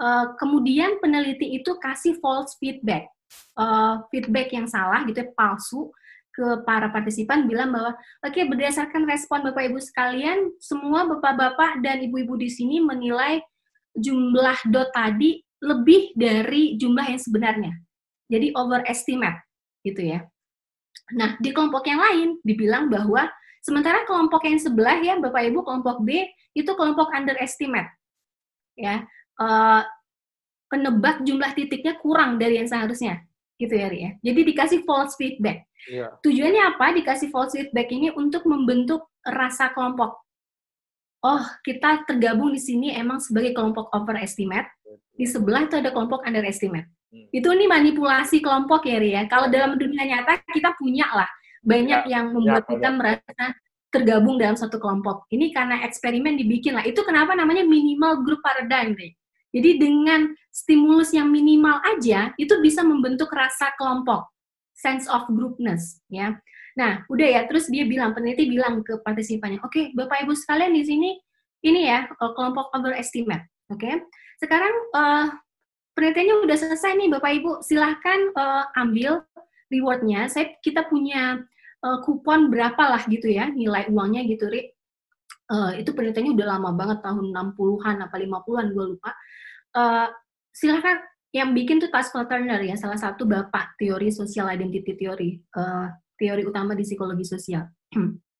[0.00, 3.06] Uh, kemudian peneliti itu kasih false feedback,
[3.54, 5.94] uh, feedback yang salah gitu ya, palsu,
[6.32, 7.92] ke para partisipan bilang bahwa
[8.24, 13.44] oke okay, berdasarkan respon Bapak Ibu sekalian semua Bapak-bapak dan Ibu-ibu di sini menilai
[13.92, 17.72] jumlah dot tadi lebih dari jumlah yang sebenarnya.
[18.32, 19.44] Jadi overestimate
[19.84, 20.24] gitu ya.
[21.12, 23.28] Nah, di kelompok yang lain dibilang bahwa
[23.60, 26.24] sementara kelompok yang sebelah ya Bapak Ibu kelompok B
[26.56, 27.92] itu kelompok underestimate.
[28.74, 29.04] Ya.
[29.36, 29.84] Uh,
[30.72, 33.20] penebak jumlah titiknya kurang dari yang seharusnya
[33.62, 34.10] gitu ya, Ri ya.
[34.20, 35.70] Jadi dikasih false feedback.
[35.86, 36.10] Yeah.
[36.22, 36.92] Tujuannya apa?
[36.98, 40.18] Dikasih false feedback ini untuk membentuk rasa kelompok.
[41.22, 44.66] Oh, kita tergabung di sini emang sebagai kelompok overestimate.
[45.14, 46.90] Di sebelah itu ada kelompok underestimate.
[47.14, 47.30] Hmm.
[47.30, 49.22] Itu nih manipulasi kelompok ya, Ri ya.
[49.30, 51.30] Kalau dalam dunia nyata kita punya lah
[51.62, 52.18] banyak ya.
[52.18, 52.96] yang membuat ya, kita ya.
[52.98, 53.44] merasa
[53.92, 55.30] tergabung dalam satu kelompok.
[55.30, 56.82] Ini karena eksperimen dibikin lah.
[56.82, 59.14] Itu kenapa namanya minimal group paradigm, Ri.
[59.52, 64.28] Jadi dengan stimulus yang minimal aja itu bisa membentuk rasa kelompok,
[64.72, 66.40] sense of groupness, ya.
[66.72, 70.72] Nah, udah ya, terus dia bilang, peneliti bilang ke partisipannya, oke, okay, Bapak Ibu sekalian
[70.72, 71.10] di sini,
[71.68, 73.80] ini ya, eh, kelompok overestimate, oke.
[73.80, 74.00] Okay?
[74.40, 75.26] Sekarang uh,
[75.94, 79.22] penelitiannya udah selesai nih, Bapak Ibu, silahkan uh, ambil
[79.68, 80.26] rewardnya.
[80.32, 81.44] Saya kita punya
[81.84, 84.48] uh, kupon berapa lah gitu ya, nilai uangnya gitu.
[85.52, 89.12] Uh, itu penelitiannya udah lama banget, tahun 60-an apa 50-an, gue lupa
[89.76, 90.08] uh,
[90.52, 91.00] silahkan
[91.32, 95.88] yang bikin tuh Pascal Turner ya, salah satu bapak teori social identity teori, uh,
[96.20, 97.64] teori utama di psikologi sosial.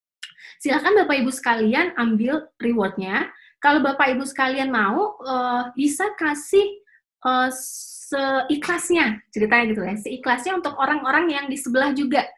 [0.63, 3.33] silahkan Bapak Ibu sekalian ambil rewardnya.
[3.63, 6.85] Kalau Bapak Ibu sekalian mau, uh, bisa kasih
[7.25, 12.29] uh, seikhlasnya, ceritanya gitu ya, seikhlasnya untuk orang-orang yang di sebelah juga,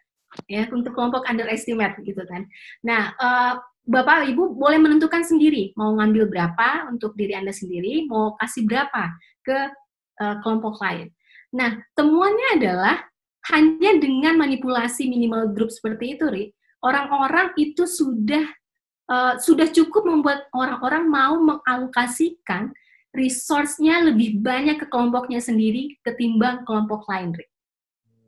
[0.46, 2.46] ya, untuk kelompok underestimate gitu kan.
[2.86, 8.32] Nah, uh, Bapak Ibu boleh menentukan sendiri mau ngambil berapa untuk diri Anda sendiri, mau
[8.40, 9.12] kasih berapa
[9.44, 9.58] ke
[10.24, 11.12] uh, kelompok lain.
[11.52, 12.96] Nah, temuannya adalah
[13.52, 16.44] hanya dengan manipulasi minimal group seperti itu, Ri,
[16.80, 18.48] orang-orang itu sudah
[19.12, 22.72] uh, sudah cukup membuat orang-orang mau mengalokasikan
[23.12, 27.46] resource-nya lebih banyak ke kelompoknya sendiri ketimbang kelompok lain, Ri.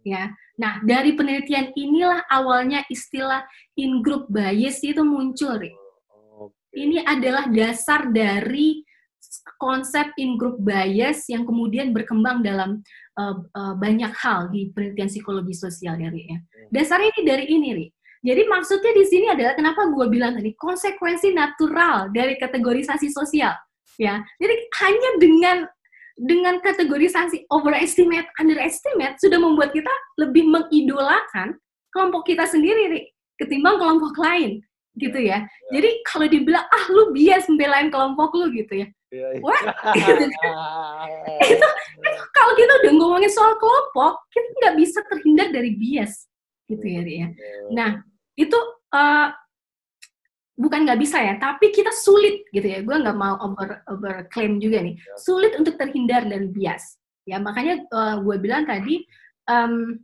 [0.06, 3.44] Ya, Nah, dari penelitian inilah awalnya istilah
[3.76, 5.76] in-group bias itu muncul, Rik.
[6.76, 8.84] Ini adalah dasar dari
[9.56, 12.80] konsep in-group bias yang kemudian berkembang dalam
[13.20, 16.26] uh, uh, banyak hal di penelitian psikologi sosial ya, Rik.
[16.28, 16.38] Ya.
[16.72, 17.90] Dasarnya ini dari ini, Rik.
[18.26, 23.54] Jadi maksudnya di sini adalah kenapa gue bilang tadi konsekuensi natural dari kategorisasi sosial,
[24.00, 24.24] ya.
[24.40, 25.56] Jadi hanya dengan
[26.16, 31.60] dengan kategorisasi overestimate, underestimate sudah membuat kita lebih mengidolakan
[31.92, 33.00] kelompok kita sendiri, Ri,
[33.36, 34.64] ketimbang kelompok lain,
[34.96, 35.44] gitu ya.
[35.44, 35.76] ya.
[35.76, 38.88] Jadi kalau dibilang ah lu bias membelain kelompok lu gitu ya.
[39.12, 39.40] ya, ya.
[39.44, 39.60] What?
[40.00, 41.68] itu,
[42.00, 46.24] itu kalau kita udah ngomongin soal kelompok, kita nggak bisa terhindar dari bias,
[46.64, 47.28] gitu ya, Ri ya.
[47.76, 48.00] Nah
[48.36, 48.56] itu
[48.92, 49.28] uh,
[50.56, 52.80] bukan nggak bisa ya, tapi kita sulit gitu ya.
[52.80, 54.96] Gue nggak mau over over claim juga nih.
[54.96, 55.14] Ya.
[55.20, 56.96] Sulit untuk terhindar dari bias.
[57.28, 59.04] Ya makanya uh, gue bilang tadi
[59.46, 60.00] um,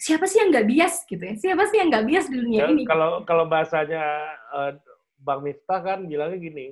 [0.00, 1.34] siapa sih yang nggak bias gitu ya?
[1.36, 2.82] Siapa sih yang nggak bias di dunia ya, ini?
[2.88, 4.02] Kalau kalau bahasanya
[4.50, 4.72] uh,
[5.20, 6.66] Bang Miftah kan bilangnya gini.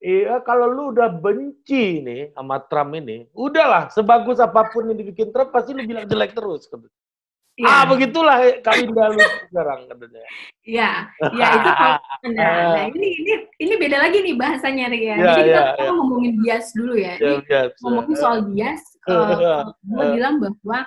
[0.00, 5.28] Iya, kalau lu udah benci nih sama Trump ini, udahlah sebagus apa pun yang dibikin
[5.28, 6.72] Trump pasti lu bilang jelek terus.
[7.58, 7.68] Ya.
[7.68, 10.22] Ah, begitulah Kalinda lu sekarang katanya.
[10.64, 10.90] Iya,
[11.34, 11.70] iya itu
[12.36, 15.16] Nah, nah, ini ini ini beda lagi nih bahasanya nih ya.
[15.18, 15.90] Jadi kita ya, ya.
[15.92, 17.14] ngomongin bias dulu ya.
[17.20, 18.20] ya bias, ngomongin ya.
[18.20, 20.78] soal bias, uh, gue bilang bahwa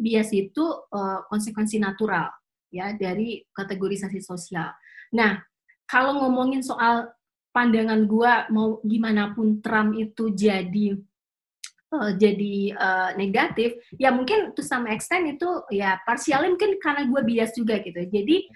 [0.00, 2.30] bias itu uh, konsekuensi natural
[2.70, 4.74] ya dari kategorisasi sosial.
[5.14, 5.38] Nah,
[5.86, 7.14] kalau ngomongin soal
[7.54, 10.98] pandangan gue mau gimana pun Trump itu jadi
[11.92, 17.20] uh, jadi uh, negatif, ya mungkin to some extent itu ya parsialnya mungkin karena gue
[17.22, 18.00] bias juga gitu.
[18.06, 18.46] Jadi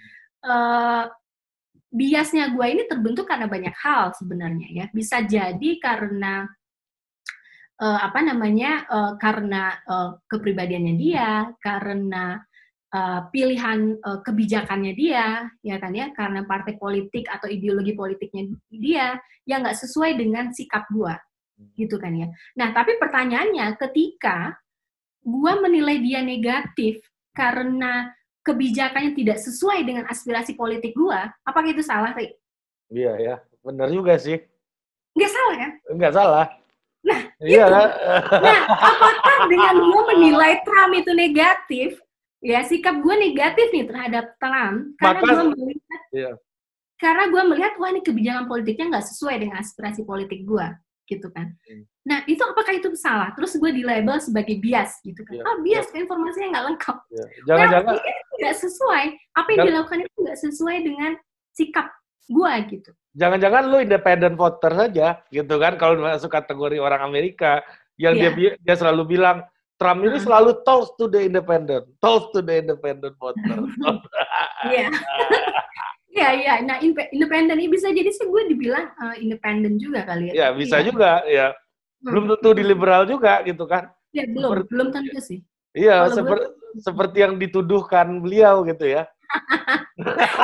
[0.47, 1.05] uh,
[1.91, 4.85] biasnya gue ini terbentuk karena banyak hal sebenarnya ya.
[4.91, 6.47] Bisa jadi karena
[7.83, 12.39] uh, apa namanya uh, karena uh, kepribadiannya dia, karena
[12.95, 19.19] uh, pilihan uh, kebijakannya dia, ya kan ya, karena partai politik atau ideologi politiknya dia
[19.47, 21.15] yang nggak sesuai dengan sikap gue
[21.75, 22.27] gitu kan ya.
[22.57, 24.57] Nah, tapi pertanyaannya ketika
[25.21, 28.09] gue menilai dia negatif karena
[28.41, 32.33] kebijakannya tidak sesuai dengan aspirasi politik gue, apakah itu salah, Rik?
[32.89, 34.41] Iya ya, benar juga sih.
[35.13, 35.71] Nggak salah kan?
[35.93, 36.45] Nggak salah.
[37.01, 37.73] Nah, iya itu.
[37.73, 37.89] kan?
[38.45, 41.89] Nah, apakah dengan gue menilai Trump itu negatif,
[42.41, 46.31] ya sikap gue negatif nih terhadap Trump, karena Maka- gue melihat, Iya.
[46.97, 50.67] karena gue melihat wah ini kebijakan politiknya nggak sesuai dengan aspirasi politik gue,
[51.11, 51.51] gitu kan.
[51.67, 51.83] Hmm.
[52.01, 53.35] Nah, itu apakah itu salah?
[53.35, 55.35] Terus gue di label sebagai bias, gitu kan.
[55.35, 56.97] Iya, Ah, bias, informasinya nggak lengkap.
[57.11, 57.25] Iya.
[57.45, 59.05] Jangan-jangan Well, itu nggak sesuai.
[59.31, 61.11] Apa yang Jangan- dilakukan itu nggak sesuai dengan
[61.51, 61.87] sikap
[62.25, 62.91] gue, gitu.
[63.11, 67.59] jangan-jangan lu independent voter saja gitu kan kalau masuk kategori orang Amerika
[67.99, 68.55] yang dia Iya.
[68.55, 69.43] bi- dia selalu bilang
[69.75, 70.23] Trump ini Hmm.
[70.23, 73.59] selalu toast to the independent, toast to the independent voter.
[74.63, 74.87] Iya.
[76.11, 76.53] Iya, iya.
[76.67, 76.77] Nah,
[77.11, 80.33] independen ini bisa jadi sih gue dibilang eh, independen juga kali ya.
[80.35, 81.55] ya Tapi bisa juga ya.
[82.03, 82.11] Hmm.
[82.11, 83.87] Belum tentu di liberal juga gitu kan.
[84.11, 85.39] Ya, belum, seperti- belum tentu sih.
[85.71, 86.51] Iya, Kalau gue-
[86.83, 89.07] seperti yang dituduhkan beliau gitu ya.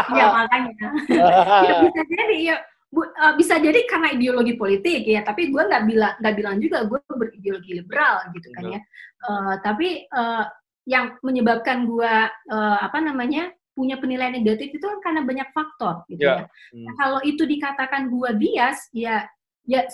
[0.08, 0.88] Iya, makanya.
[1.68, 2.56] ya, bisa jadi ya
[2.88, 6.88] bu- eh, bisa jadi karena ideologi politik ya, tapi gue nggak bilang nggak bilang juga
[6.88, 8.80] gue berideologi liberal gitu kan ya.
[9.28, 10.46] Eh, tapi eh,
[10.88, 16.26] yang menyebabkan gue eh, apa namanya punya penilaian negatif itu kan karena banyak faktor gitu
[16.26, 16.42] Ya.
[16.42, 16.46] ya.
[16.74, 16.86] Hmm.
[16.90, 19.30] Nah, kalau itu dikatakan gua bias, ya
[19.70, 19.86] ya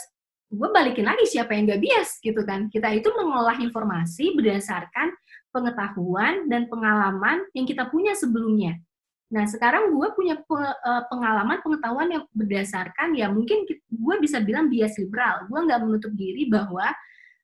[0.53, 2.69] gue balikin lagi siapa yang gak bias gitu kan.
[2.69, 5.09] Kita itu mengolah informasi berdasarkan
[5.49, 8.77] pengetahuan dan pengalaman yang kita punya sebelumnya.
[9.33, 14.93] Nah, sekarang gue punya eh, pengalaman, pengetahuan yang berdasarkan, ya mungkin gue bisa bilang bias
[15.01, 15.49] liberal.
[15.49, 16.85] Gue nggak menutup diri bahwa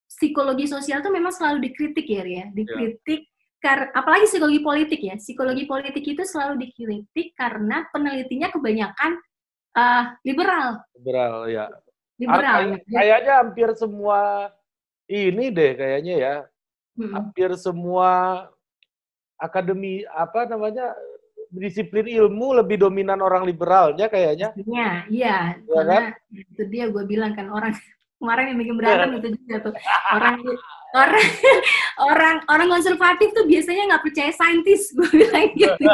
[0.06, 2.46] psikologi sosial itu memang selalu dikritik ya, Ria.
[2.54, 3.26] Dikritik,
[3.60, 5.16] kar- apalagi psikologi politik ya.
[5.20, 9.20] Psikologi politik itu selalu dikritik karena penelitinya kebanyakan
[9.76, 10.84] eh, liberal.
[10.96, 11.66] Liberal ya.
[12.20, 12.58] Liberal.
[12.84, 14.20] Kay- Kayaknya hampir semua
[15.08, 16.36] ini deh kayaknya ya.
[17.00, 17.16] Mm-mm.
[17.16, 18.44] Hampir semua
[19.40, 20.92] akademi apa namanya
[21.50, 24.52] disiplin ilmu lebih dominan orang liberalnya kayaknya.
[24.60, 24.90] Iya.
[25.10, 27.74] Iya Karena itu dia gue bilang kan orang
[28.20, 29.74] kemarin yang bikin berantem itu juga tuh
[30.12, 30.44] orang
[30.96, 31.28] orang
[32.10, 35.86] orang orang konservatif tuh biasanya nggak percaya saintis gue bilang gitu.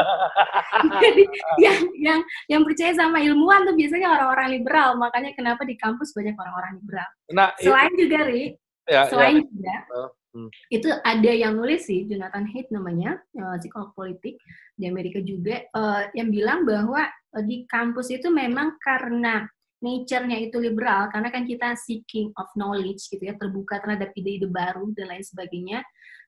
[1.04, 1.24] Jadi
[1.60, 4.96] yang yang yang percaya sama ilmuwan tuh biasanya orang-orang liberal.
[4.96, 7.08] Makanya kenapa di kampus banyak orang-orang liberal.
[7.32, 8.54] Nah, Selain juga Ri,
[8.86, 9.10] ya, ya.
[9.10, 10.50] selain juga Oh, hmm.
[10.70, 14.38] itu ada yang nulis sih Jonathan Haidt namanya eh, psikolog politik
[14.78, 19.44] di Amerika juga eh, yang bilang bahwa eh, di kampus itu memang karena
[19.82, 24.88] nature-nya itu liberal karena kan kita seeking of knowledge gitu ya terbuka terhadap ide-ide baru
[24.96, 25.84] dan lain sebagainya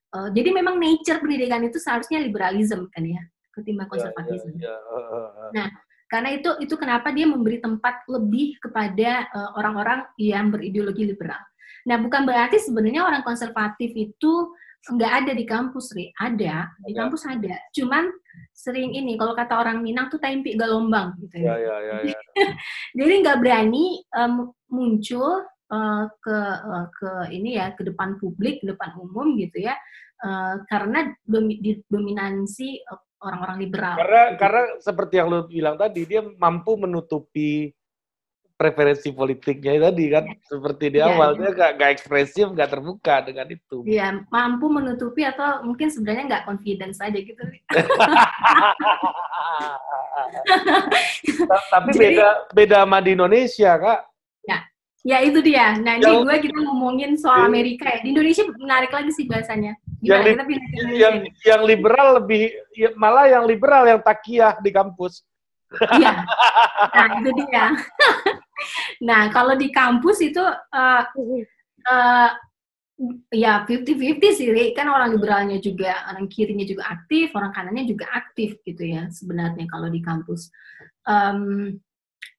[0.08, 3.20] Eh, jadi memang nature pendidikan itu seharusnya liberalism kan ya
[3.52, 4.76] ketimbang Ya, konservatisme ya, ya.
[4.78, 5.28] Eh, eh,
[5.61, 5.70] eh.
[6.08, 11.40] karena itu itu kenapa dia memberi tempat lebih kepada eh, orang-orang yang berideologi liberal.
[11.84, 14.32] Nah, bukan berarti sebenarnya orang konservatif itu
[14.88, 16.08] nggak ada di kampus, Ri.
[16.16, 17.56] Ada, di kampus ada.
[17.76, 18.08] Cuman
[18.53, 21.77] sering ini, kalau kata orang Minang tuh taimpi galombang gitu Ya, ya.
[21.81, 22.18] ya, ya, ya.
[22.98, 28.66] Jadi nggak berani em, muncul eh, ke eh, ke ini ya ke depan publik, ke
[28.74, 29.74] depan umum gitu ya,
[30.24, 32.83] eh, karena domi- dominansi
[33.22, 33.96] orang-orang liberal.
[33.98, 34.38] Karena gitu.
[34.38, 37.74] karena seperti yang lu bilang tadi dia mampu menutupi
[38.59, 41.38] preferensi politiknya tadi kan seperti di Iya, awal iya.
[41.38, 43.87] dia gak, gak ekspresif gak terbuka dengan itu.
[43.87, 47.38] Iya, mampu menutupi atau mungkin sebenarnya nggak confidence aja gitu.
[51.49, 54.01] Ta- Tapi Jadi- beda beda sama di Indonesia kak.
[55.07, 55.79] Ya itu dia.
[55.79, 58.03] Nah ini Yang- gue kita ngomongin soal Yang- Amerika ya.
[58.03, 59.79] Di Indonesia menarik lagi sih bahasanya.
[60.03, 61.31] Yang Gimana li- kita pindah Yang nih?
[61.47, 62.42] yang liberal lebih
[62.75, 65.23] ya, malah yang liberal yang takiyah di kampus.
[65.71, 66.27] Iya.
[66.92, 67.64] Nah itu dia.
[69.05, 70.42] nah kalau di kampus itu
[70.75, 71.03] eh,
[71.88, 72.31] eh,
[73.31, 78.59] ya 50-50 sih, kan orang liberalnya juga, orang kirinya juga aktif, orang kanannya juga aktif
[78.66, 80.51] gitu ya sebenarnya kalau di kampus.
[81.07, 81.79] Em,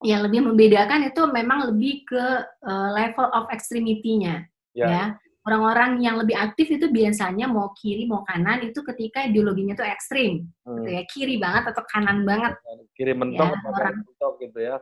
[0.03, 4.47] yang lebih membedakan itu memang lebih ke eh, level of extremity-nya.
[4.77, 4.85] Ya.
[4.87, 5.03] ya
[5.49, 10.45] orang-orang yang lebih aktif itu biasanya mau kiri mau kanan itu ketika ideologinya tuh ekstrim
[10.61, 10.85] Hmm.
[10.85, 12.53] gitu ya kiri banget atau kanan banget
[12.93, 13.95] Kiri mentok Ya, atau orang.
[13.97, 14.75] kanan mentok gitu ya.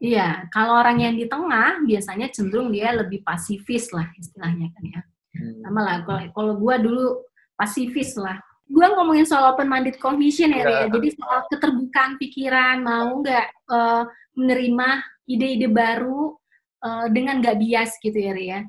[0.00, 5.02] Iya kalau orang yang di tengah biasanya cenderung dia lebih pasifis lah istilahnya kan ya
[5.30, 5.62] Hmm.
[5.62, 7.06] sama lah kalau kalau gue dulu
[7.54, 8.34] pasifis lah
[8.66, 10.66] gue ngomongin soal open minded cognition ya, Ya.
[10.66, 10.86] Ria.
[10.90, 14.02] jadi soal keterbukaan pikiran mau nggak eh,
[14.34, 14.88] menerima
[15.26, 16.34] ide-ide baru
[16.82, 18.60] eh, dengan nggak bias gitu ya Ria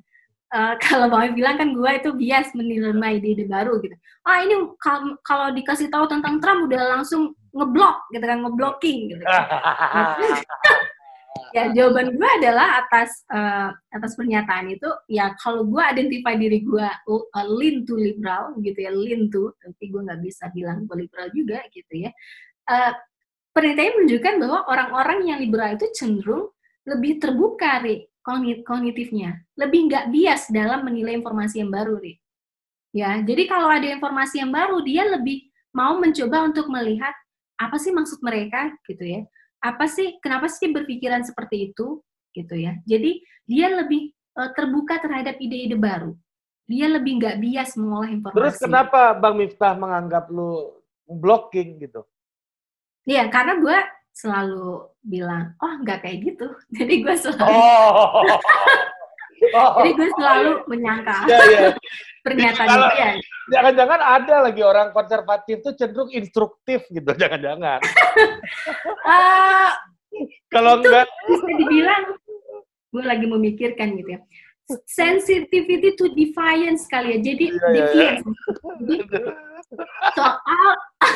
[0.52, 5.18] Eh, kalau mau bilang kan gue itu bias menerima ide-ide baru gitu ah ini kal-
[5.24, 9.24] kalau dikasih tahu tentang Trump udah langsung ngeblok gitu kan ngeblocking gitu
[11.52, 16.88] ya jawaban gue adalah atas uh, atas pernyataan itu ya kalau gue identify diri gue
[17.08, 21.28] uh, lean to liberal gitu ya lean to tapi gue nggak bisa bilang gue liberal
[21.32, 22.12] juga gitu ya.
[22.68, 22.92] Uh,
[23.52, 26.52] penelitian menunjukkan bahwa orang-orang yang liberal itu cenderung
[26.88, 28.08] lebih terbuka ri
[28.64, 29.44] kognitifnya.
[29.60, 32.20] Lebih nggak bias dalam menilai informasi yang baru ri.
[32.92, 37.16] Ya jadi kalau ada informasi yang baru dia lebih mau mencoba untuk melihat
[37.56, 39.22] apa sih maksud mereka gitu ya
[39.62, 42.02] apa sih kenapa sih berpikiran seperti itu
[42.34, 46.18] gitu ya jadi dia lebih uh, terbuka terhadap ide-ide baru
[46.66, 52.04] dia lebih nggak bias mengolah informasi terus kenapa bang Miftah menganggap lu blocking gitu
[53.02, 53.78] Iya, karena gue
[54.14, 56.48] selalu bilang, oh nggak kayak gitu.
[56.78, 58.22] Jadi gue selalu, oh.
[58.22, 58.38] oh.
[59.82, 61.70] jadi gue selalu menyangka ya, ya.
[62.22, 63.10] Pernyataan dia.
[63.52, 67.82] Jangan-jangan ada lagi orang konservatif tuh cenderung instruktif gitu, jangan-jangan.
[69.06, 69.70] uh,
[70.52, 72.04] Kalau enggak bisa dibilang
[72.92, 74.22] gue lagi memikirkan gitu ya.
[74.88, 77.20] Sensitivity to defiance kali ya.
[77.20, 78.24] Jadi ya, defiance.
[78.88, 79.24] Ya, ya.
[80.16, 80.68] soal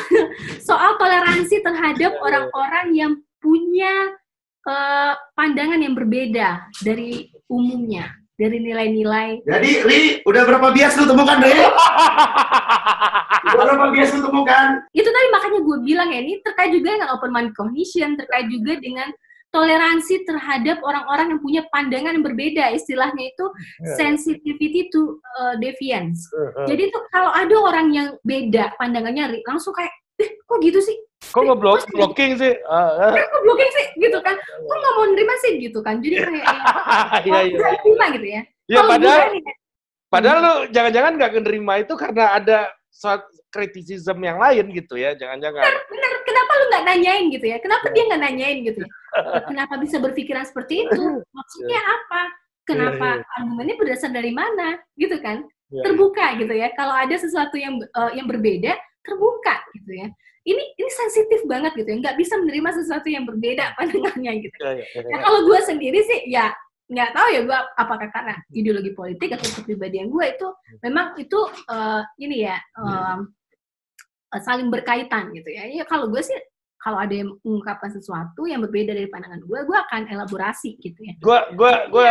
[0.68, 4.16] soal toleransi terhadap orang-orang yang punya
[4.64, 9.40] uh, pandangan yang berbeda dari umumnya dari nilai-nilai.
[9.48, 11.56] Jadi, Ri, udah berapa bias lu temukan, Ri?
[13.56, 14.84] udah berapa bias lu temukan?
[14.92, 18.76] Itu tadi makanya gue bilang ya, ini terkait juga dengan open mind cognition, terkait juga
[18.76, 19.08] dengan
[19.56, 22.76] toleransi terhadap orang-orang yang punya pandangan yang berbeda.
[22.76, 23.46] Istilahnya itu
[23.80, 23.96] yeah.
[23.96, 26.28] sensitivity to uh, deviance.
[26.36, 26.66] Uh, uh.
[26.68, 30.96] Jadi tuh kalau ada orang yang beda pandangannya, langsung kayak, eh, kok gitu sih?
[31.32, 32.54] Kok nggak blok blocking sih?
[32.64, 33.12] Uh, uh.
[33.16, 33.86] Kok blocking sih?
[33.98, 34.36] Gitu kan?
[34.38, 35.52] Kok nggak mau nerima sih?
[35.58, 36.00] Gitu kan?
[36.00, 36.46] Jadi kayak
[37.28, 37.70] ya, ya, ya.
[37.82, 38.42] terima gitu ya.
[38.66, 39.54] Ya padahal, gue,
[40.10, 42.58] padahal lu jangan-jangan nggak menerima itu karena ada
[43.56, 45.62] kritisisme yang lain gitu ya, jangan-jangan.
[45.64, 46.12] Benar, benar.
[46.26, 47.56] Kenapa lu nggak nanyain gitu ya?
[47.62, 48.90] Kenapa dia nggak nanyain gitu ya?
[49.50, 51.04] Kenapa bisa berpikiran seperti itu?
[51.22, 52.22] Maksudnya apa?
[52.66, 53.36] Kenapa yeah.
[53.38, 54.76] argumennya berdasar dari mana?
[54.98, 55.46] Gitu kan?
[55.70, 56.70] Terbuka gitu ya.
[56.74, 58.74] Kalau ada sesuatu yang uh, yang berbeda,
[59.06, 60.08] terbuka gitu ya.
[60.46, 61.96] Ini ini sensitif banget gitu ya.
[62.02, 64.58] Nggak bisa menerima sesuatu yang berbeda pandangannya gitu.
[64.60, 66.50] Ya, ya, ya, Nah, kalau gue sendiri sih ya
[66.86, 70.46] nggak tahu ya gue apakah karena ideologi politik atau kepribadian gue itu
[70.86, 71.34] memang itu
[71.66, 73.26] uh, ini ya um,
[74.34, 75.66] saling berkaitan gitu ya.
[75.70, 76.36] Ya kalau gue sih
[76.86, 81.18] kalau ada yang mengungkapkan sesuatu yang berbeda dari pandangan gue, gue akan elaborasi gitu ya.
[81.18, 82.08] Gue gue gue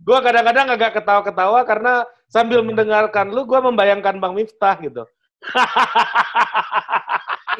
[0.00, 5.04] gue kadang-kadang agak ketawa-ketawa karena sambil mendengarkan lu, gue membayangkan Bang Miftah gitu.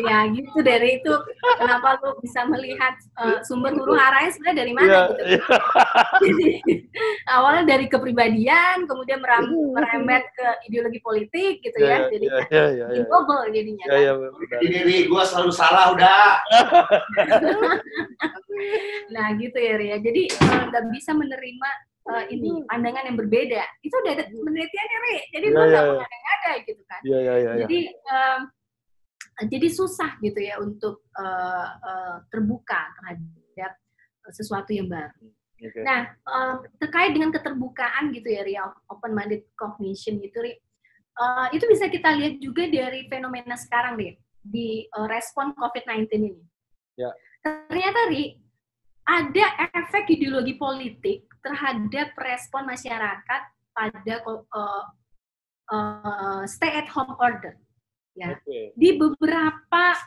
[0.03, 1.12] Ya gitu dari itu
[1.59, 5.23] kenapa lu bisa melihat uh, sumber huru haranya sebenarnya dari mana yeah, gitu?
[5.38, 5.44] yeah.
[6.25, 6.49] Jadi,
[7.31, 12.11] awalnya dari kepribadian kemudian meram, merembet ke ideologi politik gitu yeah, ya.
[12.11, 13.07] jadi yeah, yeah, yeah, yeah.
[13.07, 14.14] global jadinya yeah, yeah,
[14.51, 14.61] kan?
[14.62, 16.27] ini gue selalu salah udah.
[19.11, 21.68] Nah gitu ya Ria jadi eh, nggak uh, bisa menerima
[22.11, 26.35] uh, ini pandangan yang berbeda itu udah ada penelitiannya Ri jadi yeah, nggak yeah, yeah.
[26.35, 28.40] ada gitu kan yeah, yeah, yeah, jadi um,
[29.51, 33.75] jadi susah gitu ya untuk uh, uh, terbuka terhadap
[34.31, 35.27] sesuatu yang baru.
[35.61, 35.83] Okay.
[35.85, 40.40] Nah, uh, terkait dengan keterbukaan gitu ya, real open minded cognition gitu,
[41.19, 44.14] uh, itu bisa kita lihat juga dari fenomena sekarang deh
[44.45, 46.45] di uh, respon COVID-19 ini.
[47.01, 47.11] Ya.
[47.45, 48.38] Ternyata Ri,
[49.05, 49.45] ada
[49.77, 53.43] efek ideologi politik terhadap respon masyarakat
[53.77, 54.85] pada uh,
[55.69, 57.59] uh, stay at home order
[58.17, 58.38] ya.
[58.40, 58.73] Okay.
[58.79, 59.99] Di beberapa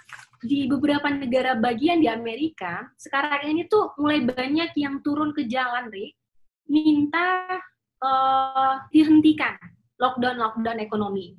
[0.42, 5.90] di beberapa negara bagian di Amerika sekarang ini tuh mulai banyak yang turun ke jalan,
[5.94, 6.14] Ri,
[6.70, 7.60] minta
[8.02, 9.58] uh, dihentikan
[10.02, 11.38] lockdown lockdown ekonomi.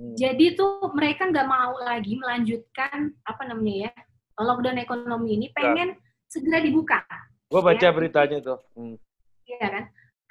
[0.00, 0.14] Hmm.
[0.16, 3.92] Jadi tuh mereka nggak mau lagi melanjutkan apa namanya ya
[4.40, 6.00] lockdown ekonomi ini, pengen.
[6.34, 6.98] Segera dibuka.
[7.46, 7.94] Gue baca ya.
[7.94, 8.58] beritanya tuh.
[8.74, 8.98] Hmm.
[9.46, 9.84] Iya kan?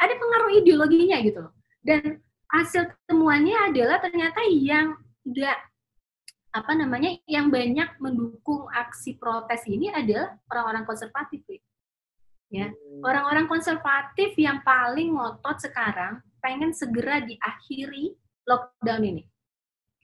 [0.03, 1.47] Ada pengaruh ideologinya gitu
[1.79, 2.19] Dan
[2.51, 5.59] hasil temuannya adalah ternyata yang nggak
[6.53, 11.41] apa namanya yang banyak mendukung aksi protes ini adalah orang-orang konservatif
[12.53, 13.01] ya hmm.
[13.01, 18.13] orang-orang konservatif yang paling ngotot sekarang pengen segera diakhiri
[18.45, 19.23] lockdown ini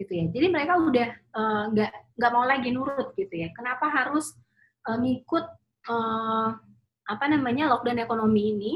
[0.02, 3.86] gitu ya jadi mereka udah eh, nggak uh, nggak mau lagi nurut gitu ya kenapa
[3.86, 4.34] harus
[4.90, 5.46] uh, ngikut
[5.90, 6.54] uh,
[7.10, 8.74] apa namanya lockdown ekonomi ini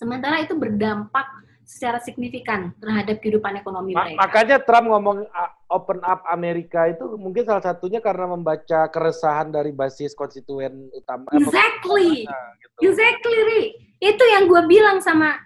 [0.00, 1.28] sementara itu berdampak
[1.62, 4.18] secara signifikan terhadap kehidupan ekonomi Ma mereka.
[4.18, 5.24] Makanya Trump ngomong
[5.70, 11.30] open up Amerika itu mungkin salah satunya karena membaca keresahan dari basis konstituen utama.
[11.32, 12.76] Exactly, gitu.
[12.82, 13.62] exactly, Ri.
[14.02, 15.38] Itu yang gue bilang sama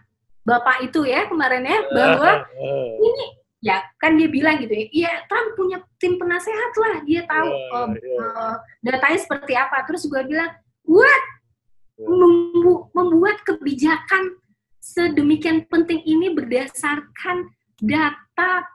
[0.43, 2.33] bapak itu ya kemarin ya bahwa
[3.03, 3.25] ini
[3.61, 7.89] ya kan dia bilang gitu ya, iya Trump punya tim penasehat lah, dia tahu uh.
[7.93, 9.85] Uh, datanya seperti apa.
[9.85, 10.49] Terus gue bilang,
[10.87, 11.23] what?
[11.97, 12.05] Ya.
[12.13, 14.37] membu- membuat kebijakan
[14.79, 17.49] sedemikian penting ini berdasarkan
[17.81, 18.69] data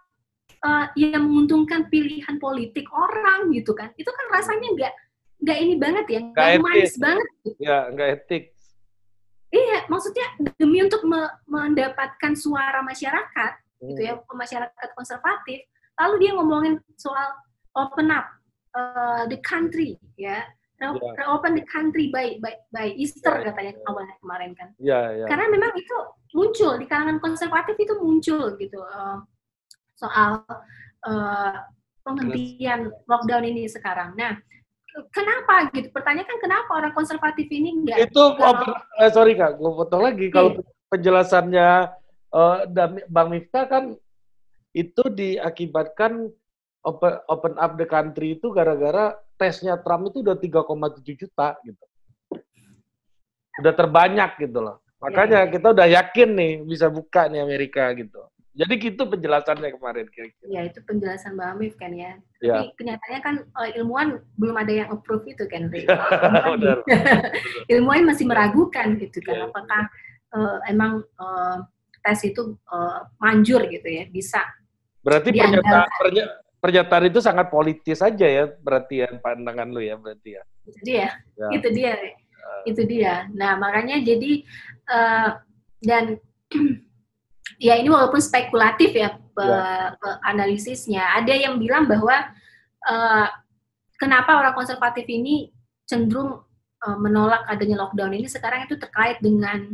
[0.60, 4.94] uh, yang menguntungkan pilihan politik orang gitu kan itu kan rasanya nggak
[5.38, 7.28] nggak ini banget ya Nggak humanis banget
[7.62, 8.44] Ya, nggak etik.
[9.54, 10.26] iya maksudnya
[10.58, 13.54] demi untuk me- mendapatkan suara masyarakat
[13.86, 15.62] gitu ya masyarakat konservatif
[15.94, 17.38] lalu dia ngomongin soal
[17.78, 18.34] open up
[18.74, 20.42] uh, the country Ya.
[20.90, 23.86] Reopen the country by by, by Easter Ya, katanya ya.
[23.86, 25.26] awalnya kemarin kan Ya, ya.
[25.30, 25.98] karena memang itu
[26.34, 29.18] muncul di kalangan konservatif itu muncul gitu eh,
[29.94, 30.42] soal
[31.06, 31.58] eh,
[32.02, 34.18] penghentian lockdown ini sekarang.
[34.18, 34.34] Nah,
[35.14, 35.94] kenapa gitu?
[35.94, 38.34] Pertanyaan kan kenapa orang konservatif ini enggak Itu
[38.98, 40.34] eh, sorry kak, gue potong lagi.
[40.34, 40.58] Kalau
[40.90, 41.70] penjelasannya
[42.34, 43.94] eh, Dam- Bang Miftah kan
[44.74, 46.32] itu diakibatkan
[46.86, 51.86] open, open up the country itu gara-gara tesnya Trump itu udah 3,7 juta gitu.
[53.62, 54.82] Udah terbanyak gitu loh.
[55.02, 58.22] Makanya kita udah yakin nih bisa buka nih Amerika gitu.
[58.52, 60.44] Jadi gitu penjelasannya kemarin kira-kira.
[60.52, 62.20] ya itu penjelasan Mbak Amif kan ya.
[62.44, 62.60] Ya.
[62.60, 65.72] Tapi kenyataannya kan eh, ilmuwan belum ada yang approve itu kan.
[66.60, 66.84] Benar.
[67.72, 69.84] ilmuwan masih meragukan gitu kan Iya, apakah
[70.36, 71.58] eh, emang eh,
[72.04, 74.44] tes itu eh, manjur gitu ya bisa
[75.02, 80.38] Berarti pernyataan, pernya- pernyataan itu sangat politis aja ya, berarti ya pandangan lu ya, berarti
[80.38, 80.44] ya.
[80.62, 81.50] itu dia Ya.
[81.58, 82.12] itu dia Ri.
[82.70, 84.46] itu dia nah makanya jadi
[84.86, 85.30] eh,
[85.82, 86.22] dan
[87.66, 89.98] ya ini walaupun spekulatif ya pe- Ya.
[89.98, 92.30] pe- analisisnya ada yang bilang bahwa
[92.86, 93.28] eh,
[93.98, 95.50] kenapa orang konservatif ini
[95.90, 96.46] cenderung
[96.86, 99.66] eh, menolak adanya lockdown ini sekarang itu terkait dengan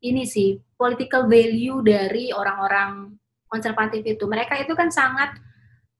[0.00, 3.12] ini sih political value dari orang-orang
[3.52, 5.36] konservatif itu mereka itu kan sangat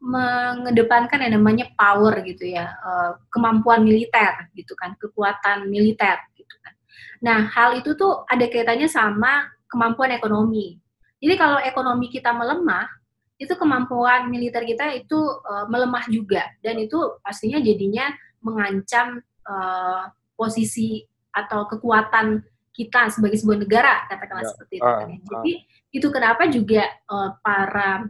[0.01, 6.73] mengedepankan yang namanya power gitu ya eh, kemampuan militer gitu kan kekuatan militer gitu kan
[7.21, 10.81] nah hal itu tuh ada kaitannya sama kemampuan ekonomi
[11.21, 12.89] jadi kalau ekonomi kita melemah
[13.37, 18.09] itu kemampuan militer kita itu eh, melemah juga dan itu pastinya jadinya
[18.41, 22.41] mengancam eh, posisi atau kekuatan
[22.73, 24.51] kita sebagai sebuah negara katakanlah Ya.
[24.57, 25.05] seperti itu kan ya.
[25.05, 25.53] Ah, jadi
[25.93, 28.09] itu kenapa juga eh, para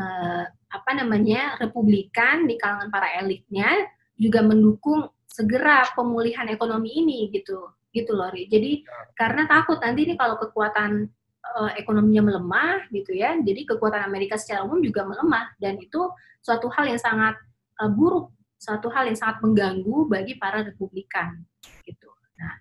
[0.00, 0.44] eh,
[0.76, 3.68] apa namanya republikan di kalangan para elitnya
[4.16, 8.48] juga mendukung segera pemulihan ekonomi ini gitu gitu loh Ri.
[8.48, 8.84] jadi
[9.16, 11.08] karena takut nanti nih kalau kekuatan
[11.44, 16.12] eh, ekonominya melemah gitu ya jadi kekuatan Amerika secara umum juga melemah dan itu
[16.44, 17.36] suatu hal yang sangat
[17.80, 21.40] eh, buruk suatu hal yang sangat mengganggu bagi para republikan
[21.84, 22.52] gitu nah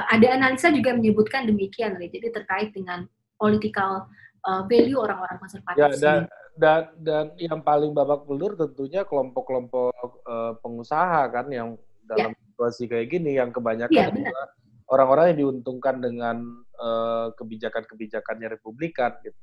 [0.00, 2.08] eh, ada analisa juga menyebutkan demikian Ri.
[2.08, 3.04] jadi terkait dengan
[3.36, 4.08] political
[4.40, 6.20] eh, value orang-orang konservatif Ya, dan,
[6.58, 9.92] dan dan yang paling babak belur tentunya kelompok-kelompok
[10.26, 11.68] eh, pengusaha kan yang
[12.04, 14.48] dalam situasi kayak gini yang kebanyakan adalah
[14.88, 16.36] orang-orang yang diuntungkan dengan
[16.78, 19.38] eh, kebijakan-kebijakannya Republikan gitu.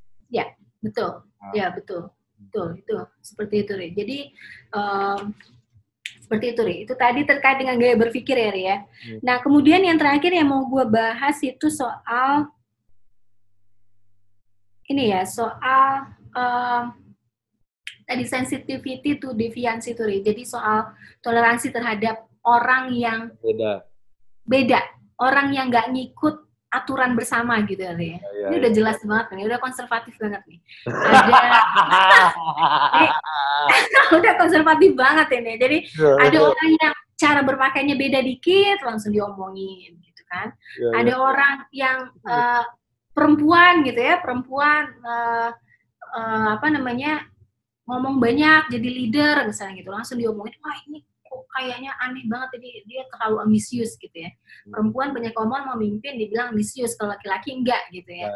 [0.81, 1.49] betul Ah.
[1.53, 3.87] ya betul betul itu seperti itu Ri.
[3.93, 4.17] jadi
[4.75, 5.33] em,
[6.21, 6.75] seperti itu Ri.
[6.85, 9.19] itu tadi terkait dengan gaya berpikir ya Ri ya Hmm.
[9.21, 12.49] nah kemudian yang terakhir yang mau gue bahas itu soal
[14.89, 16.83] ini ya soal em,
[18.05, 20.93] tadi sensitivity to deviance itu jadi soal
[21.25, 23.81] toleransi terhadap orang yang Beda.
[24.45, 24.81] beda
[25.17, 28.19] orang yang nggak ngikut aturan bersama gitu ya Ri.
[28.19, 30.59] Ya, ini ya, udah jelas banget nih udah konservatif banget nih
[30.91, 31.39] ada
[34.19, 35.53] udah konservatif banget ini.
[35.57, 36.13] Jadi ya.
[36.19, 40.51] ada orang yang cara berpakaiannya beda dikit langsung diomongin gitu kan.
[40.77, 40.89] Ya, ya.
[41.03, 42.63] Ada orang yang eh,
[43.15, 45.49] perempuan gitu ya, perempuan eh,
[46.19, 47.23] eh, apa namanya
[47.85, 52.69] ngomong banyak jadi leader misalnya gitu langsung diomongin wah ini kok kayaknya aneh banget jadi
[52.89, 54.33] dia terlalu ambisius gitu ya
[54.65, 58.29] perempuan banyak ngomong mau mimpin dibilang ambisius kalau laki-laki enggak gitu ya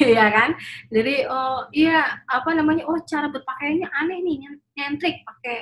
[0.00, 0.50] Iya kan?
[0.88, 2.88] Jadi oh iya apa namanya?
[2.88, 5.58] Oh cara berpakaiannya aneh nih, nyen- nyentrik pakai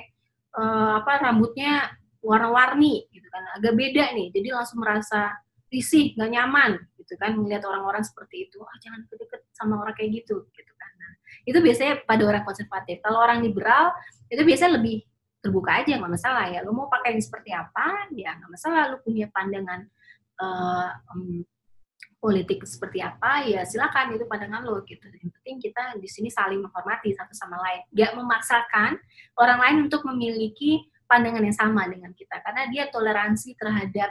[0.54, 1.90] eh, apa rambutnya
[2.22, 3.42] warna-warni gitu kan.
[3.58, 4.30] Agak beda nih.
[4.30, 5.34] Jadi langsung merasa
[5.68, 8.58] risih, nggak nyaman gitu kan melihat orang-orang seperti itu.
[8.60, 10.90] Ah jangan deket-deket sama orang kayak gitu gitu kan.
[11.00, 11.12] Nah,
[11.48, 13.00] itu biasanya pada orang konservatif.
[13.00, 13.92] Kalau orang liberal
[14.28, 15.04] itu biasanya lebih
[15.38, 16.60] terbuka aja nggak masalah ya.
[16.66, 18.10] Lu mau pakaian seperti apa?
[18.12, 18.92] Ya nggak masalah.
[18.92, 19.86] Lu punya pandangan
[20.38, 21.44] eh, em,
[22.18, 26.58] politik seperti apa ya silakan itu pandangan lo gitu yang penting kita di sini saling
[26.58, 28.98] menghormati satu sama lain nggak memaksakan
[29.38, 34.10] orang lain untuk memiliki pandangan yang sama dengan kita karena dia toleransi terhadap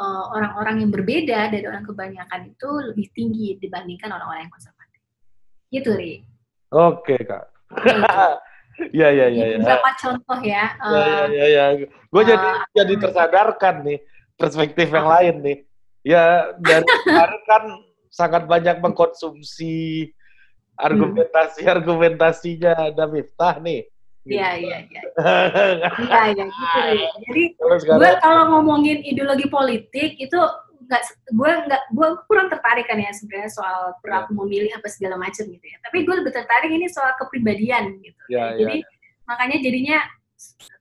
[0.00, 5.00] eh, orang-orang yang berbeda dari orang kebanyakan itu lebih tinggi dibandingkan orang-orang yang konservatif
[5.70, 6.24] gitu ri
[6.70, 7.50] Oke kak.
[7.82, 7.98] Gitu.
[8.96, 9.44] Iya iya iya.
[9.44, 9.56] Ya.
[9.60, 10.64] beberapa contoh ya.
[10.80, 11.64] Iya iya eh, iya.
[11.76, 11.86] Ya.
[12.08, 13.98] Gue jadi eh, apa jadi tersadarkan nih
[14.40, 15.58] perspektif yang lain nih.
[16.00, 16.24] Ya
[16.56, 17.62] dari kemarin kan
[18.08, 20.08] sangat banyak mengkonsumsi
[20.80, 23.84] argumentasi argumentasinya ada Miftah nih.
[24.22, 25.02] Iya iya iya.
[26.04, 26.78] Iya iya gitu.
[26.84, 27.04] Ri.
[27.24, 27.42] Jadi
[27.88, 30.38] gue kalau ngomongin ideologi politik itu
[30.84, 35.46] nggak gue nggak gue kurang tertarik kan ya sebenarnya soal perilaku memilih apa segala macam
[35.46, 38.82] gitu ya tapi gue lebih tertarik ini soal kepribadian gitu Ya, jadi
[39.22, 39.98] makanya jadinya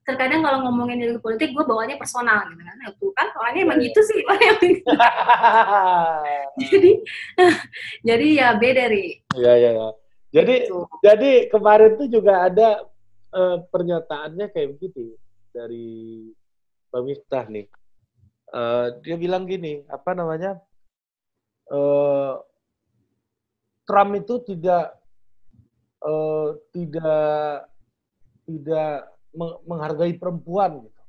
[0.01, 3.77] terkadang kalau ngomongin ideologi politik gue bawanya personal gitu kan ya, tuh kan orangnya emang
[3.77, 3.85] Ya, ya.
[3.85, 4.81] gitu sih orangnya gitu.
[6.73, 6.91] jadi
[8.09, 9.05] jadi ya beda ri
[9.37, 9.89] Iya iya iya.
[10.29, 10.77] Jadi Gitu.
[11.01, 12.81] jadi kemarin tuh juga ada
[13.33, 15.15] eh, pernyataannya kayak begitu
[15.53, 16.29] dari
[16.89, 17.67] Bang Miftah nih.
[18.49, 20.57] Eh, dia bilang gini, apa namanya?
[21.69, 22.33] eh
[23.85, 24.97] Trump itu tidak
[26.01, 27.69] eh, tidak
[28.49, 28.91] tidak
[29.33, 31.01] me- menghargai perempuan gitu.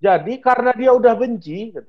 [0.00, 1.84] Jadi karena dia udah benci, gitu,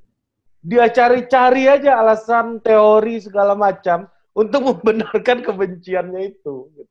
[0.60, 6.68] dia cari-cari aja alasan teori segala macam untuk membenarkan kebenciannya itu.
[6.76, 6.91] Gitu.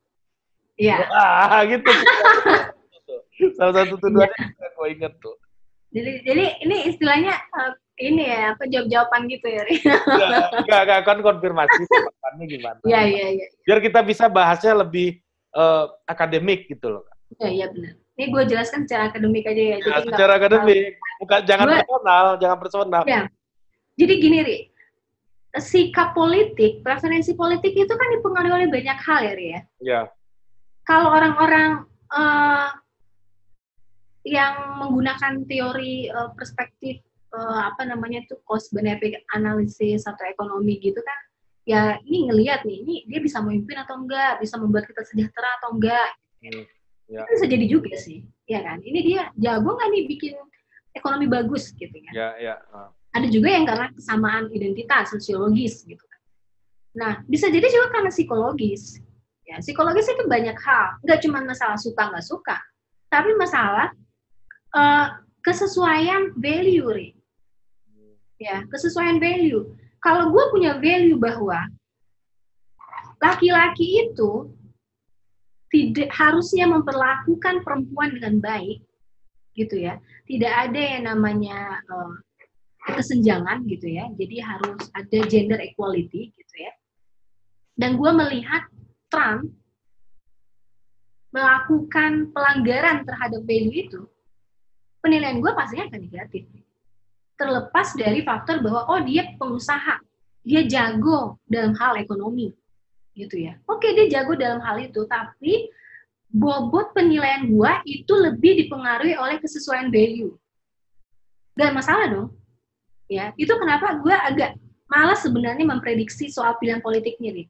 [0.80, 1.84] Iya Ah, gitu.
[3.56, 5.36] Salah satu tuduhannya juga gue inget tuh.
[5.90, 10.30] jadi jadi ini istilahnya eh, ini ya apa jawab jawaban gitu ya Enggak,
[10.62, 12.78] enggak, enggak, kan konfirmasi tanggapannya gimana.
[12.86, 15.18] iya iya iya Biar kita bisa bahasnya lebih
[15.50, 17.04] eh, akademik gitu loh.
[17.36, 20.84] iya iya benar ini gue jelaskan secara akademik aja ya Ya, jadi secara akademik,
[21.18, 23.02] bukan jangan Gue- personal, jangan personal.
[23.04, 23.22] Ya.
[23.96, 24.56] Jadi gini, Ri.
[25.52, 29.60] Sikap politik, preferensi politik itu kan dipengaruhi oleh banyak hal ya, Ri ya.
[29.80, 30.00] Ya,
[30.90, 32.68] Kalau orang-orang eh,
[34.26, 36.98] yang menggunakan teori eh, perspektif
[37.30, 41.20] eh, apa namanya itu cost benefit analysis atau ekonomi gitu kan,
[41.62, 45.78] ya ini ngelihat nih, ini dia bisa memimpin atau enggak, bisa membuat kita sejahtera atau
[45.78, 46.10] enggak.
[46.42, 46.66] Hmm,
[47.06, 47.22] ya.
[47.22, 48.82] Itu bisa jadi juga sih, ya kan?
[48.82, 50.34] Ini dia jago nggak nih bikin
[50.90, 52.12] ekonomi bagus gitu kan?
[52.18, 52.58] ya, ya.
[52.74, 52.90] ah.
[53.14, 56.20] ada juga yang karena kesamaan identitas sosiologis gitu kan.
[56.98, 58.98] Nah, bisa jadi juga karena psikologis.
[59.50, 62.54] Ya, psikologis itu banyak hal, nggak cuma masalah suka nggak suka,
[63.10, 63.90] tapi masalah
[64.78, 65.06] eh,
[65.42, 67.10] kesesuaian value,
[68.38, 69.74] ya kesesuaian value.
[69.98, 71.66] Kalau gue punya value bahwa
[73.18, 74.54] laki-laki itu
[75.74, 78.86] tidak harusnya memperlakukan perempuan dengan baik,
[79.58, 79.98] gitu ya.
[80.30, 82.14] Tidak ada yang namanya eh,
[82.94, 84.06] kesenjangan gitu ya.
[84.14, 86.72] Jadi harus ada gender equality gitu ya.
[87.74, 88.70] Dan gue melihat
[89.10, 89.50] Trump
[91.30, 94.00] melakukan pelanggaran terhadap value itu,
[95.02, 96.46] penilaian gue pastinya akan negatif.
[97.38, 99.98] Terlepas dari faktor bahwa oh dia pengusaha,
[100.42, 102.50] dia jago dalam hal ekonomi,
[103.14, 103.58] gitu ya.
[103.70, 105.70] Oke dia jago dalam hal itu, tapi
[106.30, 110.34] bobot penilaian gue itu lebih dipengaruhi oleh kesesuaian value.
[111.54, 112.28] Gak masalah dong,
[113.06, 114.58] ya itu kenapa gue agak
[114.90, 117.46] malas sebenarnya memprediksi soal pilihan politiknya nih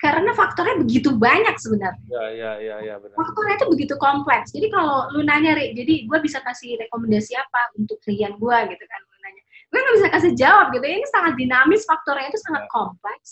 [0.00, 2.04] karena faktornya begitu banyak sebenarnya.
[2.10, 3.16] Ya, ya, ya, ya, benar.
[3.16, 4.52] faktornya itu begitu kompleks.
[4.52, 8.84] Jadi kalau lu nanya Rik, jadi gue bisa kasih rekomendasi apa untuk klien gue gitu
[8.84, 9.42] kan lu nanya.
[9.72, 10.84] Gue nggak bisa kasih jawab gitu.
[10.84, 12.70] Ini sangat dinamis faktornya itu sangat Ya.
[12.70, 13.28] kompleks.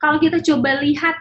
[0.00, 1.16] Kalau kita coba lihat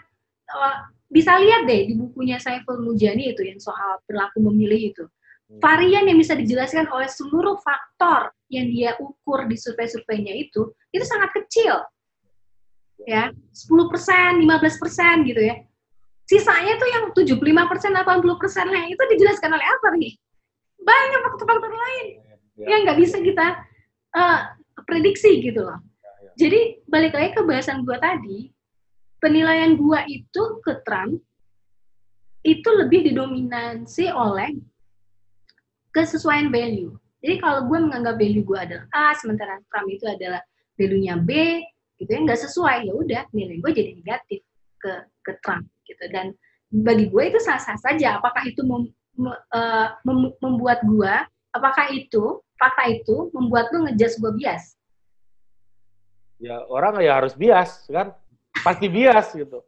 [0.54, 0.76] eh,
[1.14, 5.06] bisa lihat deh di bukunya Saiful Mujani itu yang soal perilaku memilih itu.
[5.44, 5.60] Hmm.
[5.60, 11.36] varian yang bisa dijelaskan oleh seluruh faktor yang dia ukur di survei-surveinya itu itu sangat
[11.36, 11.84] kecil
[13.04, 15.56] ya 10 persen 15 persen gitu ya
[16.24, 20.14] sisanya tuh yang 75 persen 80 persen lah itu dijelaskan oleh apa nih
[20.82, 22.08] banyak faktor-faktor lain
[22.54, 22.70] Ya.
[22.70, 23.66] yang nggak bisa kita
[24.14, 24.39] eh,
[24.86, 26.30] prediksi gitu loh ya.
[26.38, 28.54] jadi balik lagi ke bahasan gua tadi
[29.18, 31.18] penilaian gua itu ke Trump
[32.44, 34.52] itu lebih didominasi oleh
[35.96, 36.91] kesesuaian value.
[37.24, 40.44] Jadi kalau gue menganggap value gue adalah A, sementara Trump itu adalah
[40.76, 41.64] value-nya B,
[42.04, 44.39] gitu ya nggak sesuai, ya udah nilai gue jadi negatif
[44.78, 44.91] ke
[45.24, 46.04] ke Trump gitu.
[46.12, 46.36] Dan
[46.70, 48.20] bagi gue itu sah-sah saja.
[48.20, 51.14] Apakah itu mem, me- eh, mem- membuat gue,
[51.56, 54.76] apakah itu fakta itu membuat lu ngejudge gue bias?
[56.43, 58.12] ya orang ya harus bias kan
[58.68, 59.64] pasti bias gitu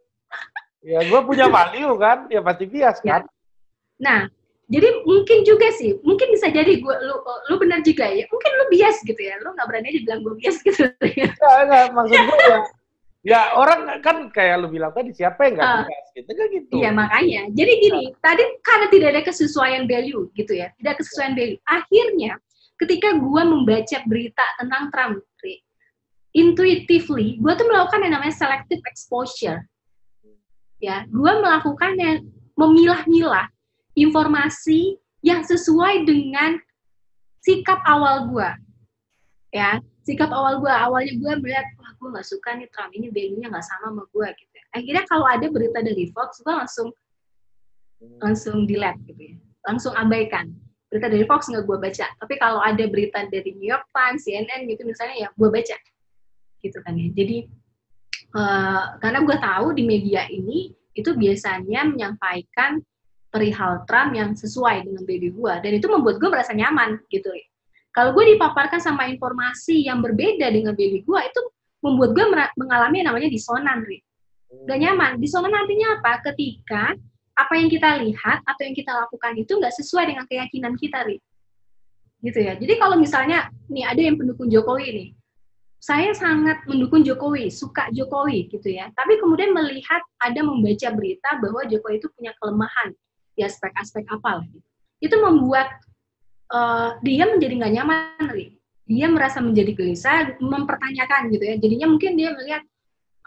[0.83, 3.07] ya gue punya value kan ya pasti bias Ya.
[3.15, 3.21] kan
[3.95, 4.27] Nah,
[4.65, 8.25] jadi mungkin juga sih, mungkin bisa jadi gue lu lu benar juga ya.
[8.25, 9.37] Mungkin lu bias gitu ya.
[9.45, 10.89] Lu nggak berani aja bilang gue bias gitu.
[11.21, 11.29] ya
[11.61, 12.59] enggak maksud gue ya
[13.25, 15.83] ya orang kan kayak lu bilang tadi siapa yang nggak Ah.
[15.85, 17.41] bias gitu kan gitu Iya makanya.
[17.53, 21.59] Jadi gini, tadi karena tidak ada kesesuaian value gitu ya, tidak kesesuaian value.
[21.65, 22.33] Akhirnya
[22.81, 25.21] ketika gue membaca berita tentang Trump,
[26.35, 29.63] intuitively, gue tuh melakukan yang namanya selective exposure.
[30.83, 32.27] Ya, gue melakukan yang
[32.59, 33.47] memilah-milah
[33.95, 36.59] informasi yang sesuai dengan
[37.41, 38.49] sikap awal gue.
[39.55, 40.69] Ya, sikap awal gue.
[40.69, 44.27] Awalnya gue melihat, wah gue nggak suka nih Trump, ini value-nya nggak sama sama gue
[44.35, 44.53] gitu.
[44.53, 44.65] Ya.
[44.75, 46.91] Akhirnya kalau ada berita dari Fox, gue langsung
[48.19, 49.35] langsung delete gitu ya.
[49.65, 50.51] Langsung abaikan.
[50.91, 52.07] Berita dari Fox nggak gue baca.
[52.21, 55.77] Tapi kalau ada berita dari New York Times, CNN gitu misalnya ya gue baca.
[56.61, 57.07] Gitu kan ya.
[57.15, 57.37] Jadi
[58.35, 62.79] uh, karena gue tahu di media ini itu biasanya menyampaikan
[63.35, 67.27] perihal Trump yang sesuai dengan baby gue dan itu membuat gue merasa nyaman gitu
[67.91, 71.41] kalau gue dipaparkan sama informasi yang berbeda dengan baby gue itu
[71.83, 72.25] membuat gue
[72.55, 73.99] mengalami yang namanya disonan Ri.
[74.63, 76.95] gak nyaman disonan artinya apa ketika
[77.35, 81.19] apa yang kita lihat atau yang kita lakukan itu nggak sesuai dengan keyakinan kita Ri.
[82.23, 85.09] gitu ya jadi kalau misalnya nih ada yang pendukung Jokowi nih
[85.85, 88.89] saya sangat mendukung Jokowi, suka Jokowi gitu ya.
[88.97, 92.89] Tapi kemudian melihat ada membaca berita bahwa Jokowi itu punya kelemahan
[93.35, 94.67] di aspek-aspek apa lah gitu.
[95.03, 95.67] Itu membuat
[96.55, 98.55] uh, dia menjadi nggak nyaman, Ri.
[98.85, 101.55] Dia merasa menjadi gelisah, mempertanyakan gitu ya.
[101.59, 102.63] Jadinya mungkin dia melihat,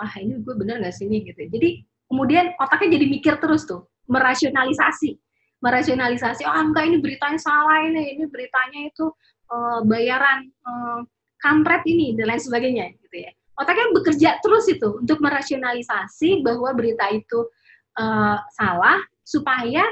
[0.00, 1.50] ah ini gue bener nggak sih ini gitu.
[1.50, 5.18] Jadi kemudian otaknya jadi mikir terus tuh, merasionalisasi,
[5.61, 6.46] merasionalisasi.
[6.46, 9.11] Oh enggak ini beritanya salah ini, ini beritanya itu
[9.50, 11.02] uh, bayaran uh,
[11.42, 13.30] kampret ini dan lain sebagainya gitu ya.
[13.59, 17.50] Otaknya bekerja terus itu untuk merasionalisasi bahwa berita itu
[17.98, 19.84] uh, salah supaya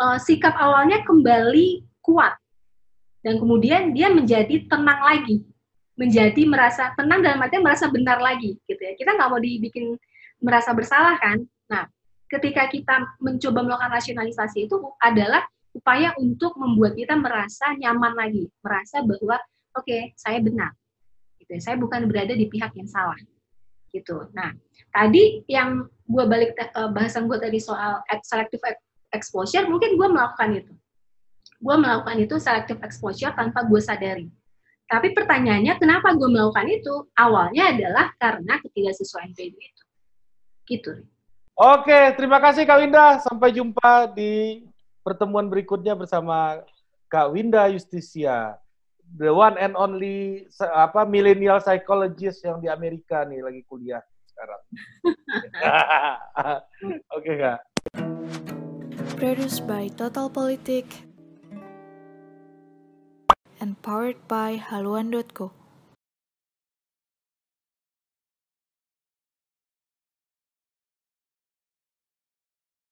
[0.00, 2.32] uh, sikap awalnya kembali kuat.
[3.20, 5.44] Dan kemudian dia menjadi tenang lagi.
[6.00, 8.96] Menjadi merasa tenang dalam artinya merasa benar lagi gitu ya.
[8.96, 10.00] Kita nggak mau dibikin
[10.40, 11.44] merasa bersalah kan?
[11.68, 11.84] Nah
[12.32, 15.44] ketika kita mencoba melakukan rasionalisasi itu adalah
[15.76, 18.48] upaya untuk membuat kita merasa nyaman lagi.
[18.64, 19.36] Merasa bahwa
[19.76, 20.72] oke okay, saya benar.
[21.36, 21.60] Gitu ya.
[21.60, 23.20] saya bukan berada di pihak yang salah
[23.92, 24.54] gitu nah
[24.94, 28.62] tadi yang gue balik uh, bahasan gue tadi soal selective
[29.14, 30.72] exposure, mungkin gue melakukan itu.
[31.60, 34.26] Gue melakukan itu selective exposure tanpa gue sadari.
[34.90, 37.06] Tapi pertanyaannya, kenapa gue melakukan itu?
[37.14, 39.82] Awalnya adalah karena ketidaksesuaian value itu.
[40.66, 40.92] Gitu.
[41.54, 43.22] Oke, terima kasih Kak Winda.
[43.22, 44.64] Sampai jumpa di
[45.06, 46.64] pertemuan berikutnya bersama
[47.06, 48.58] Kak Winda Justisia.
[49.18, 54.60] The one and only apa millennial psychologist yang di Amerika nih lagi kuliah sekarang.
[57.18, 57.60] Oke okay, kak.
[59.20, 60.86] Produced by Total Politik
[63.60, 65.59] and powered by haluan.co.